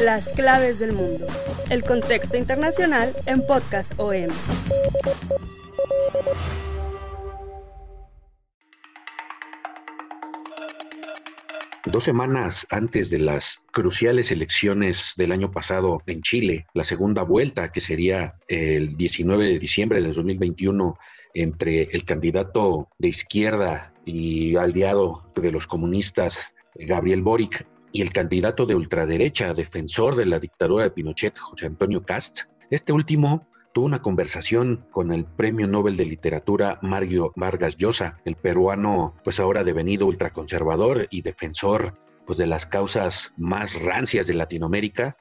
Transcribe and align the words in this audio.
Las 0.00 0.28
claves 0.28 0.78
del 0.78 0.92
mundo. 0.92 1.26
El 1.70 1.82
contexto 1.82 2.36
internacional 2.36 3.14
en 3.26 3.44
Podcast 3.46 3.92
OM. 3.98 4.28
Dos 11.84 12.04
semanas 12.04 12.66
antes 12.70 13.10
de 13.10 13.18
las 13.18 13.60
cruciales 13.72 14.32
elecciones 14.32 15.12
del 15.16 15.30
año 15.32 15.52
pasado 15.52 16.02
en 16.06 16.20
Chile, 16.20 16.66
la 16.74 16.84
segunda 16.84 17.22
vuelta, 17.22 17.70
que 17.70 17.80
sería 17.80 18.34
el 18.48 18.96
19 18.96 19.44
de 19.44 19.58
diciembre 19.58 20.02
del 20.02 20.12
2021, 20.12 20.98
entre 21.34 21.82
el 21.92 22.04
candidato 22.04 22.88
de 22.98 23.08
izquierda 23.08 23.92
y 24.04 24.56
aliado 24.56 25.22
de 25.36 25.52
los 25.52 25.66
comunistas, 25.66 26.36
Gabriel 26.74 27.22
Boric, 27.22 27.66
y 27.92 28.02
el 28.02 28.12
candidato 28.12 28.66
de 28.66 28.74
ultraderecha, 28.74 29.54
defensor 29.54 30.16
de 30.16 30.26
la 30.26 30.38
dictadura 30.38 30.84
de 30.84 30.90
Pinochet, 30.90 31.38
José 31.38 31.66
Antonio 31.66 32.04
Cast. 32.04 32.42
Este 32.70 32.92
último 32.92 33.46
tuvo 33.72 33.86
una 33.86 34.02
conversación 34.02 34.86
con 34.90 35.12
el 35.12 35.24
Premio 35.24 35.66
Nobel 35.66 35.96
de 35.96 36.06
Literatura 36.06 36.78
Mario 36.82 37.32
Vargas 37.36 37.76
Llosa, 37.76 38.20
el 38.24 38.36
peruano, 38.36 39.14
pues 39.22 39.38
ahora 39.40 39.64
devenido 39.64 40.06
ultraconservador 40.06 41.06
y 41.10 41.22
defensor 41.22 41.98
pues 42.26 42.38
de 42.38 42.46
las 42.46 42.66
causas 42.66 43.32
más 43.36 43.80
rancias 43.80 44.26
de 44.26 44.34
Latinoamérica, 44.34 45.16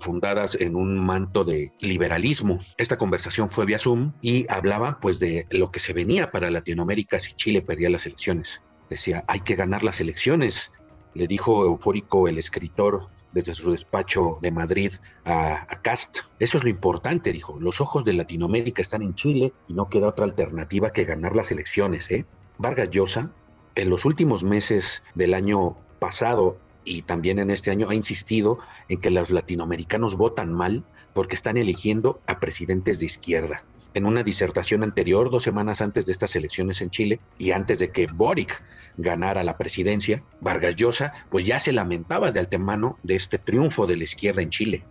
fundadas 0.00 0.56
en 0.58 0.76
un 0.76 0.98
manto 0.98 1.44
de 1.44 1.72
liberalismo. 1.80 2.60
Esta 2.78 2.96
conversación 2.96 3.50
fue 3.50 3.66
vía 3.66 3.78
Zoom 3.78 4.12
y 4.22 4.46
hablaba 4.50 4.98
pues 5.00 5.18
de 5.18 5.46
lo 5.50 5.70
que 5.70 5.80
se 5.80 5.92
venía 5.92 6.30
para 6.30 6.50
Latinoamérica 6.50 7.18
si 7.18 7.34
Chile 7.34 7.60
perdía 7.60 7.90
las 7.90 8.06
elecciones. 8.06 8.62
Decía, 8.88 9.24
hay 9.28 9.40
que 9.40 9.56
ganar 9.56 9.82
las 9.82 10.00
elecciones, 10.00 10.72
le 11.14 11.26
dijo 11.26 11.64
eufórico 11.64 12.28
el 12.28 12.38
escritor 12.38 13.08
desde 13.32 13.54
su 13.54 13.72
despacho 13.72 14.38
de 14.42 14.50
Madrid 14.50 14.92
a, 15.24 15.66
Cast. 15.82 16.18
Eso 16.38 16.58
es 16.58 16.64
lo 16.64 16.70
importante, 16.70 17.32
dijo. 17.32 17.58
Los 17.58 17.80
ojos 17.80 18.04
de 18.04 18.12
Latinoamérica 18.12 18.80
están 18.80 19.02
en 19.02 19.14
Chile 19.14 19.52
y 19.68 19.74
no 19.74 19.88
queda 19.88 20.08
otra 20.08 20.24
alternativa 20.24 20.92
que 20.92 21.04
ganar 21.04 21.34
las 21.34 21.50
elecciones. 21.50 22.10
¿eh? 22.10 22.24
Vargas 22.58 22.90
Llosa, 22.90 23.30
en 23.74 23.90
los 23.90 24.04
últimos 24.04 24.44
meses 24.44 25.02
del 25.14 25.34
año 25.34 25.76
pasado 25.98 26.58
y 26.84 27.02
también 27.02 27.38
en 27.38 27.50
este 27.50 27.70
año, 27.70 27.88
ha 27.88 27.94
insistido 27.94 28.58
en 28.88 29.00
que 29.00 29.10
los 29.10 29.30
latinoamericanos 29.30 30.16
votan 30.16 30.52
mal 30.52 30.84
porque 31.12 31.34
están 31.34 31.56
eligiendo 31.56 32.20
a 32.26 32.38
presidentes 32.38 32.98
de 32.98 33.06
izquierda 33.06 33.64
en 33.94 34.06
una 34.06 34.22
disertación 34.22 34.82
anterior, 34.82 35.30
dos 35.30 35.44
semanas 35.44 35.80
antes 35.80 36.06
de 36.06 36.12
estas 36.12 36.36
elecciones 36.36 36.82
en 36.82 36.90
Chile 36.90 37.20
y 37.38 37.52
antes 37.52 37.78
de 37.78 37.90
que 37.90 38.06
Boric 38.06 38.62
ganara 38.96 39.44
la 39.44 39.56
presidencia, 39.56 40.22
Vargas 40.40 40.76
Llosa 40.76 41.12
pues 41.30 41.46
ya 41.46 41.58
se 41.60 41.72
lamentaba 41.72 42.32
de 42.32 42.40
antemano 42.40 42.98
de 43.02 43.16
este 43.16 43.38
triunfo 43.38 43.86
de 43.86 43.96
la 43.96 44.04
izquierda 44.04 44.42
en 44.42 44.50
Chile. 44.50 44.84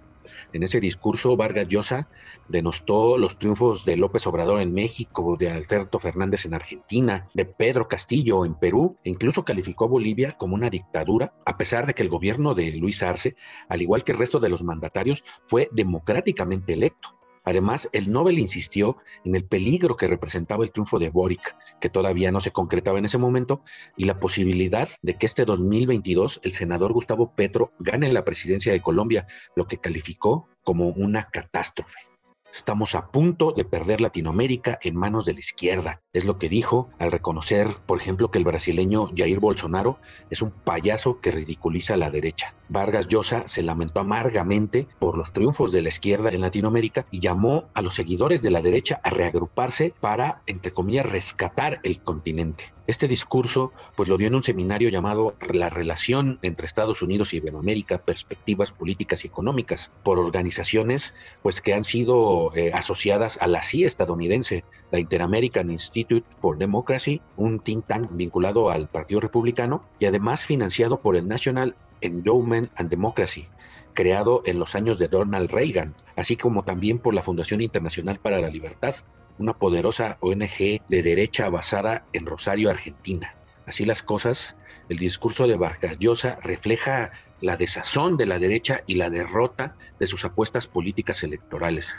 En 0.53 0.61
ese 0.61 0.79
discurso, 0.79 1.35
Vargas 1.35 1.67
Llosa 1.67 2.07
denostó 2.47 3.17
los 3.17 3.39
triunfos 3.39 3.85
de 3.85 3.97
López 3.97 4.27
Obrador 4.27 4.61
en 4.61 4.71
México, 4.71 5.35
de 5.37 5.49
Alberto 5.49 5.99
Fernández 5.99 6.45
en 6.45 6.53
Argentina, 6.53 7.27
de 7.33 7.45
Pedro 7.45 7.87
Castillo 7.87 8.45
en 8.45 8.53
Perú, 8.53 8.97
e 9.03 9.09
incluso 9.09 9.43
calificó 9.43 9.85
a 9.85 9.89
Bolivia 9.89 10.33
como 10.33 10.53
una 10.53 10.69
dictadura, 10.69 11.33
a 11.45 11.57
pesar 11.57 11.87
de 11.87 11.95
que 11.95 12.03
el 12.03 12.09
gobierno 12.09 12.53
de 12.53 12.71
Luis 12.73 13.01
Arce, 13.01 13.35
al 13.67 13.81
igual 13.81 14.03
que 14.03 14.11
el 14.11 14.19
resto 14.19 14.39
de 14.39 14.49
los 14.49 14.63
mandatarios, 14.63 15.23
fue 15.47 15.69
democráticamente 15.71 16.73
electo. 16.73 17.17
Además, 17.43 17.89
el 17.91 18.11
Nobel 18.11 18.39
insistió 18.39 18.97
en 19.25 19.35
el 19.35 19.45
peligro 19.45 19.97
que 19.97 20.07
representaba 20.07 20.63
el 20.63 20.71
triunfo 20.71 20.99
de 20.99 21.09
Boric, 21.09 21.55
que 21.81 21.89
todavía 21.89 22.31
no 22.31 22.41
se 22.41 22.51
concretaba 22.51 22.99
en 22.99 23.05
ese 23.05 23.17
momento, 23.17 23.63
y 23.97 24.05
la 24.05 24.19
posibilidad 24.19 24.87
de 25.01 25.17
que 25.17 25.25
este 25.25 25.45
2022 25.45 26.39
el 26.43 26.53
senador 26.53 26.93
Gustavo 26.93 27.33
Petro 27.35 27.73
gane 27.79 28.11
la 28.13 28.25
presidencia 28.25 28.71
de 28.71 28.81
Colombia, 28.81 29.27
lo 29.55 29.67
que 29.67 29.77
calificó 29.77 30.47
como 30.63 30.87
una 30.87 31.29
catástrofe. 31.29 32.12
Estamos 32.53 32.93
a 32.93 33.07
punto 33.07 33.51
de 33.51 33.65
perder 33.65 33.99
Latinoamérica 33.99 34.77
en 34.83 34.95
manos 34.95 35.25
de 35.25 35.33
la 35.33 35.39
izquierda. 35.39 36.03
Es 36.13 36.23
lo 36.23 36.37
que 36.37 36.49
dijo 36.49 36.87
al 36.99 37.11
reconocer, 37.11 37.67
por 37.87 37.99
ejemplo, 37.99 38.29
que 38.29 38.37
el 38.37 38.43
brasileño 38.43 39.09
Jair 39.17 39.39
Bolsonaro 39.39 39.97
es 40.29 40.43
un 40.43 40.51
payaso 40.51 41.19
que 41.19 41.31
ridiculiza 41.31 41.95
a 41.95 41.97
la 41.97 42.11
derecha. 42.11 42.53
Vargas 42.69 43.07
Llosa 43.07 43.47
se 43.47 43.63
lamentó 43.63 44.01
amargamente 44.01 44.87
por 44.99 45.17
los 45.17 45.33
triunfos 45.33 45.71
de 45.71 45.81
la 45.81 45.89
izquierda 45.89 46.29
en 46.29 46.41
Latinoamérica 46.41 47.07
y 47.09 47.21
llamó 47.21 47.69
a 47.73 47.81
los 47.81 47.95
seguidores 47.95 48.43
de 48.43 48.51
la 48.51 48.61
derecha 48.61 49.01
a 49.03 49.09
reagruparse 49.09 49.95
para, 49.99 50.43
entre 50.45 50.73
comillas, 50.73 51.07
rescatar 51.07 51.79
el 51.81 52.03
continente. 52.03 52.65
Este 52.85 53.07
discurso 53.07 53.71
pues 53.95 54.09
lo 54.09 54.17
dio 54.17 54.27
en 54.27 54.35
un 54.35 54.43
seminario 54.43 54.89
llamado 54.89 55.35
La 55.53 55.69
relación 55.69 56.39
entre 56.41 56.65
Estados 56.65 57.01
Unidos 57.01 57.33
y 57.33 57.37
Iberoamérica, 57.37 57.99
perspectivas 57.99 58.73
políticas 58.73 59.23
y 59.23 59.27
económicas, 59.27 59.89
por 60.03 60.19
organizaciones 60.19 61.15
pues 61.41 61.61
que 61.61 61.73
han 61.73 61.85
sido 61.85 62.53
eh, 62.55 62.71
asociadas 62.73 63.37
a 63.41 63.47
la 63.47 63.63
CIA 63.63 63.87
estadounidense, 63.87 64.65
la 64.91 64.99
Interamerican 64.99 65.71
Institute 65.71 66.27
for 66.41 66.57
Democracy, 66.57 67.21
un 67.37 67.59
think 67.59 67.87
tank 67.87 68.09
vinculado 68.11 68.69
al 68.69 68.89
Partido 68.89 69.21
Republicano 69.21 69.85
y 69.99 70.05
además 70.05 70.45
financiado 70.45 70.99
por 70.99 71.15
el 71.15 71.25
National 71.25 71.75
Endowment 72.01 72.69
and 72.75 72.89
Democracy, 72.89 73.47
creado 73.93 74.43
en 74.45 74.59
los 74.59 74.75
años 74.75 74.99
de 74.99 75.07
Donald 75.07 75.49
Reagan, 75.49 75.95
así 76.17 76.35
como 76.35 76.63
también 76.63 76.99
por 76.99 77.13
la 77.13 77.23
Fundación 77.23 77.61
Internacional 77.61 78.19
para 78.19 78.39
la 78.39 78.49
Libertad, 78.49 78.95
una 79.37 79.53
poderosa 79.53 80.17
ONG 80.21 80.81
de 80.87 81.01
derecha 81.01 81.49
basada 81.49 82.05
en 82.13 82.25
Rosario, 82.25 82.69
Argentina. 82.69 83.35
Así 83.65 83.85
las 83.85 84.03
cosas, 84.03 84.55
el 84.89 84.97
discurso 84.97 85.47
de 85.47 85.55
Vargas 85.55 85.97
Llosa 85.99 86.37
refleja 86.43 87.11
la 87.39 87.57
desazón 87.57 88.17
de 88.17 88.25
la 88.25 88.39
derecha 88.39 88.83
y 88.87 88.95
la 88.95 89.09
derrota 89.09 89.75
de 89.99 90.07
sus 90.07 90.25
apuestas 90.25 90.67
políticas 90.67 91.23
electorales. 91.23 91.95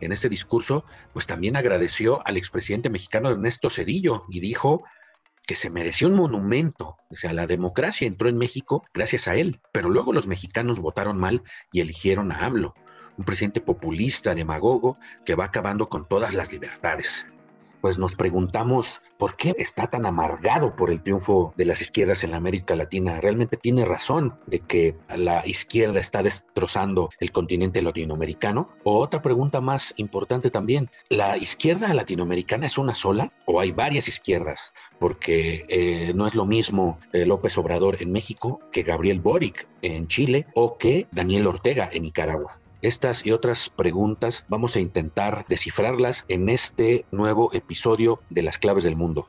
En 0.00 0.12
este 0.12 0.28
discurso, 0.28 0.84
pues 1.14 1.26
también 1.26 1.56
agradeció 1.56 2.26
al 2.26 2.36
expresidente 2.36 2.90
mexicano 2.90 3.30
Ernesto 3.30 3.70
Cedillo 3.70 4.24
y 4.28 4.40
dijo 4.40 4.84
que 5.46 5.56
se 5.56 5.70
mereció 5.70 6.08
un 6.08 6.16
monumento. 6.16 6.98
O 7.08 7.16
sea, 7.16 7.32
la 7.32 7.46
democracia 7.46 8.06
entró 8.06 8.28
en 8.28 8.36
México 8.36 8.84
gracias 8.92 9.26
a 9.26 9.36
él, 9.36 9.60
pero 9.72 9.88
luego 9.88 10.12
los 10.12 10.26
mexicanos 10.26 10.80
votaron 10.80 11.16
mal 11.16 11.42
y 11.72 11.80
eligieron 11.80 12.30
a 12.32 12.44
AMLO 12.44 12.74
un 13.16 13.24
presidente 13.24 13.60
populista, 13.60 14.34
demagogo, 14.34 14.98
que 15.24 15.34
va 15.34 15.46
acabando 15.46 15.88
con 15.88 16.06
todas 16.06 16.34
las 16.34 16.52
libertades. 16.52 17.26
Pues 17.80 17.98
nos 17.98 18.14
preguntamos 18.14 19.00
por 19.16 19.36
qué 19.36 19.54
está 19.58 19.86
tan 19.86 20.06
amargado 20.06 20.74
por 20.74 20.90
el 20.90 21.02
triunfo 21.02 21.52
de 21.56 21.66
las 21.66 21.80
izquierdas 21.80 22.24
en 22.24 22.32
la 22.32 22.38
América 22.38 22.74
Latina. 22.74 23.20
Realmente 23.20 23.56
tiene 23.56 23.84
razón 23.84 24.34
de 24.46 24.60
que 24.60 24.96
la 25.14 25.46
izquierda 25.46 26.00
está 26.00 26.22
destrozando 26.22 27.10
el 27.20 27.32
continente 27.32 27.82
latinoamericano. 27.82 28.70
O 28.82 28.98
otra 28.98 29.22
pregunta 29.22 29.60
más 29.60 29.94
importante 29.98 30.50
también, 30.50 30.90
¿la 31.10 31.36
izquierda 31.36 31.92
latinoamericana 31.94 32.66
es 32.66 32.78
una 32.78 32.94
sola 32.94 33.32
o 33.44 33.60
hay 33.60 33.72
varias 33.72 34.08
izquierdas? 34.08 34.72
Porque 34.98 35.64
eh, 35.68 36.12
no 36.14 36.26
es 36.26 36.34
lo 36.34 36.46
mismo 36.46 36.98
eh, 37.12 37.26
López 37.26 37.56
Obrador 37.58 38.02
en 38.02 38.10
México 38.10 38.60
que 38.72 38.82
Gabriel 38.82 39.20
Boric 39.20 39.68
en 39.82 40.08
Chile 40.08 40.46
o 40.54 40.78
que 40.78 41.06
Daniel 41.12 41.46
Ortega 41.46 41.88
en 41.92 42.02
Nicaragua. 42.02 42.58
Estas 42.86 43.26
y 43.26 43.32
otras 43.32 43.68
preguntas 43.68 44.44
vamos 44.46 44.76
a 44.76 44.78
intentar 44.78 45.44
descifrarlas 45.48 46.24
en 46.28 46.48
este 46.48 47.04
nuevo 47.10 47.52
episodio 47.52 48.20
de 48.30 48.44
Las 48.44 48.58
Claves 48.58 48.84
del 48.84 48.94
Mundo. 48.94 49.26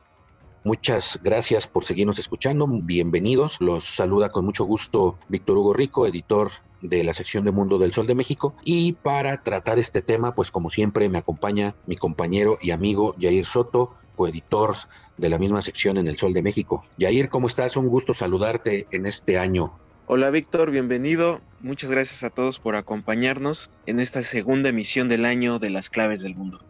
Muchas 0.62 1.18
gracias 1.24 1.66
por 1.66 1.84
seguirnos 1.84 2.20
escuchando, 2.20 2.68
bienvenidos. 2.68 3.56
Los 3.60 3.96
saluda 3.96 4.28
con 4.28 4.44
mucho 4.44 4.64
gusto 4.64 5.18
Víctor 5.28 5.58
Hugo 5.58 5.74
Rico, 5.74 6.06
editor 6.06 6.52
de 6.82 7.02
la 7.02 7.14
sección 7.14 7.44
de 7.44 7.50
Mundo 7.50 7.78
del 7.78 7.92
Sol 7.92 8.06
de 8.06 8.14
México. 8.14 8.54
Y 8.62 8.92
para 8.92 9.42
tratar 9.42 9.80
este 9.80 10.02
tema, 10.02 10.36
pues 10.36 10.52
como 10.52 10.70
siempre 10.70 11.08
me 11.08 11.18
acompaña 11.18 11.74
mi 11.88 11.96
compañero 11.96 12.58
y 12.62 12.70
amigo 12.70 13.16
Jair 13.20 13.44
Soto, 13.44 13.92
coeditor 14.14 14.76
de 15.16 15.30
la 15.30 15.38
misma 15.38 15.62
sección 15.62 15.98
en 15.98 16.06
El 16.06 16.16
Sol 16.16 16.32
de 16.32 16.42
México. 16.42 16.84
Jair, 16.96 17.28
¿cómo 17.28 17.48
estás? 17.48 17.76
Un 17.76 17.88
gusto 17.88 18.14
saludarte 18.14 18.86
en 18.92 19.06
este 19.06 19.36
año. 19.36 19.72
Hola 20.10 20.30
Víctor, 20.30 20.70
bienvenido. 20.70 21.42
Muchas 21.60 21.90
gracias 21.90 22.24
a 22.24 22.30
todos 22.30 22.58
por 22.58 22.76
acompañarnos 22.76 23.70
en 23.84 24.00
esta 24.00 24.22
segunda 24.22 24.70
emisión 24.70 25.10
del 25.10 25.26
año 25.26 25.58
de 25.58 25.68
las 25.68 25.90
claves 25.90 26.22
del 26.22 26.34
mundo. 26.34 26.60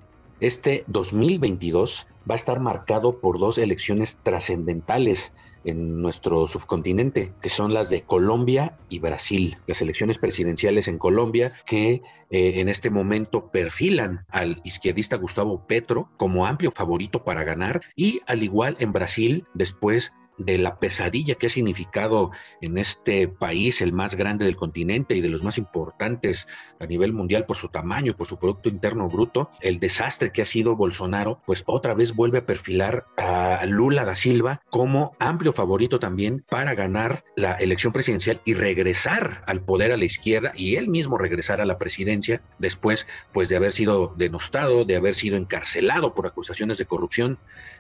Este 0.41 0.83
2022 0.89 2.09
va 2.29 2.35
a 2.35 2.37
estar 2.37 2.59
marcado 2.59 3.21
por 3.21 3.39
dos 3.39 3.59
elecciones 3.59 4.19
trascendentales 4.25 5.33
en 5.63 6.03
nuestro 6.03 6.49
subcontinente, 6.49 7.33
que 7.41 7.49
son 7.49 7.73
las 7.73 7.91
de 7.91 8.03
Colombia 8.03 8.77
y 8.89 8.99
Brasil. 8.99 9.57
Las 9.69 9.81
elecciones 9.83 10.19
presidenciales 10.19 10.89
en 10.89 10.99
Colombia 10.99 11.53
que 11.65 12.03
eh, 12.31 12.55
en 12.57 12.69
este 12.69 12.91
momento 12.91 13.53
perfilan 13.53 14.25
al 14.31 14.61
izquierdista 14.65 15.15
Gustavo 15.15 15.65
Petro 15.65 16.11
como 16.17 16.45
amplio 16.45 16.73
favorito 16.73 17.23
para 17.23 17.45
ganar 17.45 17.83
y 17.95 18.21
al 18.27 18.43
igual 18.43 18.77
en 18.81 18.93
Brasil 18.93 19.45
después 19.55 20.13
de 20.39 20.59
la 20.59 20.79
pesadilla 20.79 21.35
que 21.35 21.47
ha 21.47 21.51
significado 21.51 22.31
en 22.61 22.79
este 22.79 23.29
país, 23.29 23.81
el 23.83 23.93
más 23.93 24.17
grande 24.17 24.45
del 24.45 24.57
continente 24.57 25.15
y 25.15 25.21
de 25.21 25.29
los 25.29 25.43
más 25.43 25.59
importantes 25.59 26.47
a 26.81 26.87
nivel 26.87 27.13
mundial 27.13 27.45
por 27.45 27.57
su 27.57 27.69
tamaño 27.69 28.17
por 28.17 28.27
su 28.27 28.39
Producto 28.39 28.69
Interno 28.69 29.09
Bruto, 29.09 29.51
el 29.61 29.81
desastre 29.81 30.33
que 30.33 30.43
ha 30.43 30.45
sido 30.45 30.77
Bolsonaro, 30.77 31.41
pues 31.47 31.63
otra 31.67 31.95
vez 31.95 32.15
vuelve 32.15 32.39
a 32.39 32.47
perfilar 32.47 33.07
a 33.17 33.65
Lula 33.67 34.05
da 34.05 34.15
Silva 34.15 34.63
como 34.71 35.17
amplio 35.19 35.53
favorito 35.53 35.99
también 35.99 36.45
para 36.49 36.75
ganar 36.75 37.25
la 37.37 37.53
elección 37.55 37.93
presidencial 37.93 38.41
y 38.45 38.55
regresar 38.55 39.43
al 39.47 39.61
poder 39.61 39.93
a 39.93 39.97
la 39.97 40.05
izquierda 40.05 40.53
y 40.55 40.77
él 40.77 40.89
mismo 40.89 41.19
regresar 41.19 41.61
a 41.61 41.67
la 41.67 41.79
presidencia 41.79 42.43
después 42.59 43.07
pues 43.33 43.49
de 43.49 43.57
haber 43.57 43.73
sido 43.73 44.15
denostado, 44.17 44.85
de 44.85 44.97
haber 44.97 45.15
sido 45.15 45.37
encarcelado 45.37 46.15
por 46.15 46.27
acusaciones 46.27 46.79
de 46.79 46.87
corrupción. 46.87 47.39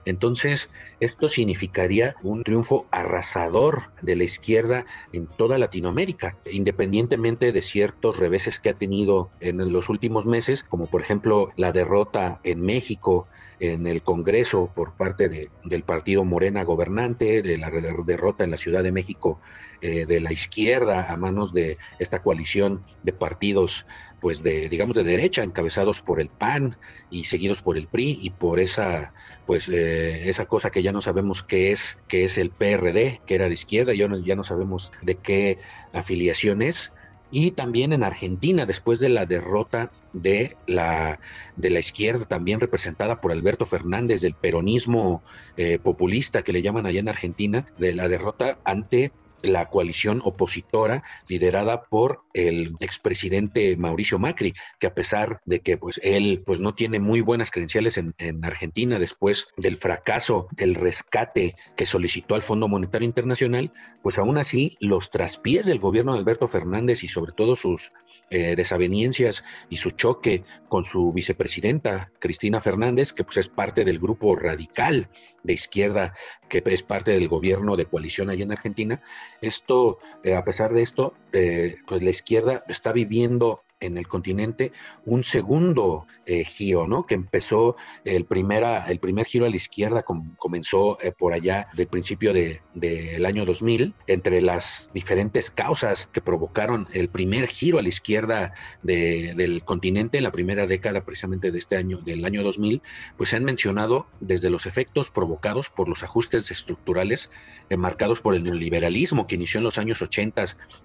Entonces, 0.08 0.70
esto 1.00 1.28
significaría 1.28 2.16
un 2.22 2.42
triunfo 2.42 2.86
arrasador 2.90 3.92
de 4.00 4.16
la 4.16 4.24
izquierda 4.24 4.86
en 5.12 5.26
toda 5.26 5.58
Latinoamérica, 5.58 6.38
independientemente 6.50 7.52
de 7.52 7.60
ciertos 7.60 8.18
reveses 8.18 8.58
que 8.58 8.70
ha 8.70 8.74
tenido 8.74 9.28
en 9.40 9.70
los 9.70 9.90
últimos 9.90 10.24
meses, 10.24 10.62
como 10.62 10.86
por 10.86 11.02
ejemplo 11.02 11.50
la 11.56 11.72
derrota 11.72 12.40
en 12.42 12.62
México 12.62 13.28
en 13.60 13.86
el 13.86 14.02
Congreso 14.02 14.70
por 14.74 14.94
parte 14.94 15.50
del 15.64 15.82
partido 15.82 16.24
Morena 16.24 16.64
gobernante, 16.64 17.42
de 17.42 17.58
la 17.58 17.70
derrota 17.70 18.44
en 18.44 18.50
la 18.50 18.56
Ciudad 18.56 18.82
de 18.82 18.92
México 18.92 19.40
eh, 19.80 20.06
de 20.06 20.20
la 20.20 20.32
izquierda 20.32 21.12
a 21.12 21.16
manos 21.16 21.52
de 21.52 21.78
esta 21.98 22.22
coalición 22.22 22.84
de 23.02 23.12
partidos 23.12 23.86
pues 24.20 24.42
de 24.42 24.68
digamos 24.68 24.96
de 24.96 25.04
derecha 25.04 25.44
encabezados 25.44 26.00
por 26.00 26.20
el 26.20 26.28
PAN 26.28 26.76
y 27.10 27.24
seguidos 27.24 27.62
por 27.62 27.78
el 27.78 27.86
PRI 27.86 28.18
y 28.20 28.30
por 28.30 28.58
esa 28.58 29.12
pues 29.46 29.68
eh, 29.68 30.28
esa 30.28 30.46
cosa 30.46 30.70
que 30.70 30.82
ya 30.82 30.92
no 30.92 31.00
sabemos 31.00 31.42
qué 31.42 31.70
es 31.70 31.96
que 32.08 32.24
es 32.24 32.38
el 32.38 32.50
PRD 32.50 33.20
que 33.26 33.34
era 33.36 33.46
de 33.46 33.54
izquierda 33.54 33.94
ya 33.94 34.08
no, 34.08 34.18
ya 34.18 34.34
no 34.34 34.42
sabemos 34.42 34.90
de 35.02 35.14
qué 35.14 35.58
afiliación 35.92 36.62
es 36.62 36.92
y 37.30 37.50
también 37.50 37.92
en 37.92 38.04
Argentina 38.04 38.66
después 38.66 38.98
de 38.98 39.08
la 39.08 39.26
derrota 39.26 39.90
de 40.12 40.56
la 40.66 41.20
de 41.56 41.70
la 41.70 41.80
izquierda 41.80 42.24
también 42.24 42.60
representada 42.60 43.20
por 43.20 43.32
Alberto 43.32 43.66
Fernández 43.66 44.20
del 44.20 44.34
peronismo 44.34 45.22
eh, 45.56 45.78
populista 45.78 46.42
que 46.42 46.52
le 46.52 46.62
llaman 46.62 46.86
allá 46.86 47.00
en 47.00 47.08
Argentina 47.08 47.66
de 47.78 47.94
la 47.94 48.08
derrota 48.08 48.58
ante 48.64 49.12
la 49.42 49.66
coalición 49.66 50.20
opositora 50.24 51.02
liderada 51.28 51.84
por 51.84 52.22
el 52.34 52.74
expresidente 52.80 53.76
Mauricio 53.76 54.18
Macri, 54.18 54.54
que 54.78 54.86
a 54.86 54.94
pesar 54.94 55.40
de 55.44 55.60
que 55.60 55.76
pues 55.76 56.00
él 56.02 56.42
pues 56.44 56.60
no 56.60 56.74
tiene 56.74 57.00
muy 57.00 57.20
buenas 57.20 57.50
credenciales 57.50 57.98
en, 57.98 58.14
en, 58.18 58.44
Argentina 58.44 58.98
después 58.98 59.48
del 59.56 59.76
fracaso 59.76 60.48
del 60.52 60.74
rescate 60.74 61.56
que 61.76 61.86
solicitó 61.86 62.34
al 62.34 62.42
Fondo 62.42 62.68
Monetario 62.68 63.06
Internacional, 63.06 63.72
pues 64.02 64.18
aún 64.18 64.38
así 64.38 64.76
los 64.80 65.10
traspiés 65.10 65.66
del 65.66 65.78
gobierno 65.78 66.12
de 66.12 66.20
Alberto 66.20 66.48
Fernández 66.48 67.04
y 67.04 67.08
sobre 67.08 67.32
todo 67.32 67.56
sus 67.56 67.92
eh, 68.30 68.56
desavenencias 68.56 69.42
y 69.70 69.78
su 69.78 69.92
choque 69.92 70.44
con 70.68 70.84
su 70.84 71.14
vicepresidenta 71.14 72.10
Cristina 72.18 72.60
Fernández, 72.60 73.14
que 73.14 73.24
pues 73.24 73.38
es 73.38 73.48
parte 73.48 73.86
del 73.86 73.98
grupo 73.98 74.36
radical 74.36 75.08
de 75.42 75.54
izquierda, 75.54 76.14
que 76.50 76.62
es 76.66 76.82
parte 76.82 77.12
del 77.12 77.28
gobierno 77.28 77.74
de 77.76 77.86
coalición 77.86 78.28
allá 78.28 78.44
en 78.44 78.52
Argentina. 78.52 79.00
Esto, 79.40 79.98
eh, 80.24 80.34
a 80.34 80.44
pesar 80.44 80.72
de 80.72 80.82
esto, 80.82 81.14
eh, 81.32 81.76
pues 81.86 82.02
la 82.02 82.10
izquierda 82.10 82.64
está 82.68 82.92
viviendo 82.92 83.62
en 83.80 83.96
el 83.96 84.08
continente 84.08 84.72
un 85.04 85.24
segundo 85.24 86.06
eh, 86.26 86.44
giro, 86.44 86.86
¿no? 86.86 87.06
Que 87.06 87.14
empezó 87.14 87.76
el, 88.04 88.24
primera, 88.24 88.86
el 88.86 88.98
primer 88.98 89.26
giro 89.26 89.46
a 89.46 89.50
la 89.50 89.56
izquierda 89.56 90.04
comenzó 90.38 90.98
eh, 91.00 91.12
por 91.12 91.32
allá 91.32 91.68
del 91.74 91.86
principio 91.86 92.32
del 92.32 92.60
de, 92.74 93.26
año 93.26 93.44
2000, 93.44 93.94
entre 94.06 94.40
las 94.40 94.90
diferentes 94.92 95.50
causas 95.50 96.06
que 96.12 96.20
provocaron 96.20 96.88
el 96.92 97.08
primer 97.08 97.46
giro 97.46 97.78
a 97.78 97.82
la 97.82 97.88
izquierda 97.88 98.52
del 98.82 99.62
continente 99.64 100.18
en 100.18 100.24
la 100.24 100.32
primera 100.32 100.66
década 100.66 101.04
precisamente 101.04 101.50
de 101.50 101.58
este 101.58 101.76
año, 101.76 101.98
del 101.98 102.24
año 102.24 102.42
2000, 102.42 102.82
pues 103.16 103.30
se 103.30 103.36
han 103.36 103.44
mencionado 103.44 104.06
desde 104.20 104.50
los 104.50 104.66
efectos 104.66 105.10
provocados 105.10 105.70
por 105.70 105.88
los 105.88 106.02
ajustes 106.02 106.50
estructurales 106.50 107.30
marcados 107.76 108.20
por 108.20 108.34
el 108.34 108.44
neoliberalismo 108.44 109.26
que 109.26 109.34
inició 109.34 109.58
en 109.58 109.64
los 109.64 109.78
años 109.78 110.00
80 110.00 110.38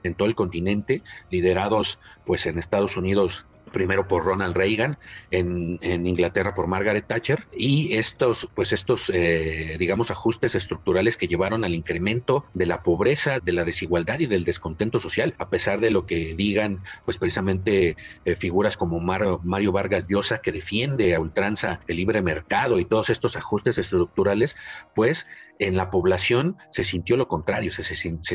en 0.03 0.15
todo 0.15 0.27
el 0.27 0.35
continente, 0.35 1.01
liderados 1.29 1.99
pues 2.25 2.45
en 2.45 2.57
Estados 2.57 2.82
Unidos 2.97 3.45
primero 3.73 4.07
por 4.07 4.23
Ronald 4.23 4.55
Reagan, 4.55 4.97
en, 5.31 5.79
Inglaterra 6.07 6.55
por 6.55 6.67
Margaret 6.67 7.05
Thatcher, 7.05 7.45
y 7.51 7.95
estos, 7.97 8.47
pues 8.55 8.71
estos, 8.71 9.09
eh, 9.13 9.75
digamos, 9.77 10.11
ajustes 10.11 10.55
estructurales 10.55 11.17
que 11.17 11.27
llevaron 11.27 11.65
al 11.65 11.73
incremento 11.73 12.45
de 12.53 12.67
la 12.67 12.83
pobreza, 12.83 13.39
de 13.39 13.51
la 13.51 13.65
desigualdad 13.65 14.19
y 14.19 14.27
del 14.27 14.45
descontento 14.45 15.01
social, 15.01 15.33
a 15.39 15.49
pesar 15.49 15.81
de 15.81 15.91
lo 15.91 16.05
que 16.05 16.35
digan, 16.35 16.83
pues 17.03 17.17
precisamente 17.17 17.97
eh, 18.23 18.35
figuras 18.35 18.77
como 18.77 18.99
Mario 19.01 19.71
Vargas 19.71 20.05
Llosa, 20.07 20.39
que 20.39 20.51
defiende 20.51 21.15
a 21.15 21.19
ultranza 21.19 21.81
el 21.87 21.97
libre 21.97 22.21
mercado 22.21 22.79
y 22.79 22.85
todos 22.85 23.09
estos 23.09 23.35
ajustes 23.35 23.77
estructurales, 23.77 24.55
pues 24.93 25.27
en 25.59 25.75
la 25.75 25.89
población 25.89 26.57
se 26.71 26.83
sintió 26.83 27.17
lo 27.17 27.27
contrario, 27.27 27.71
se, 27.71 27.83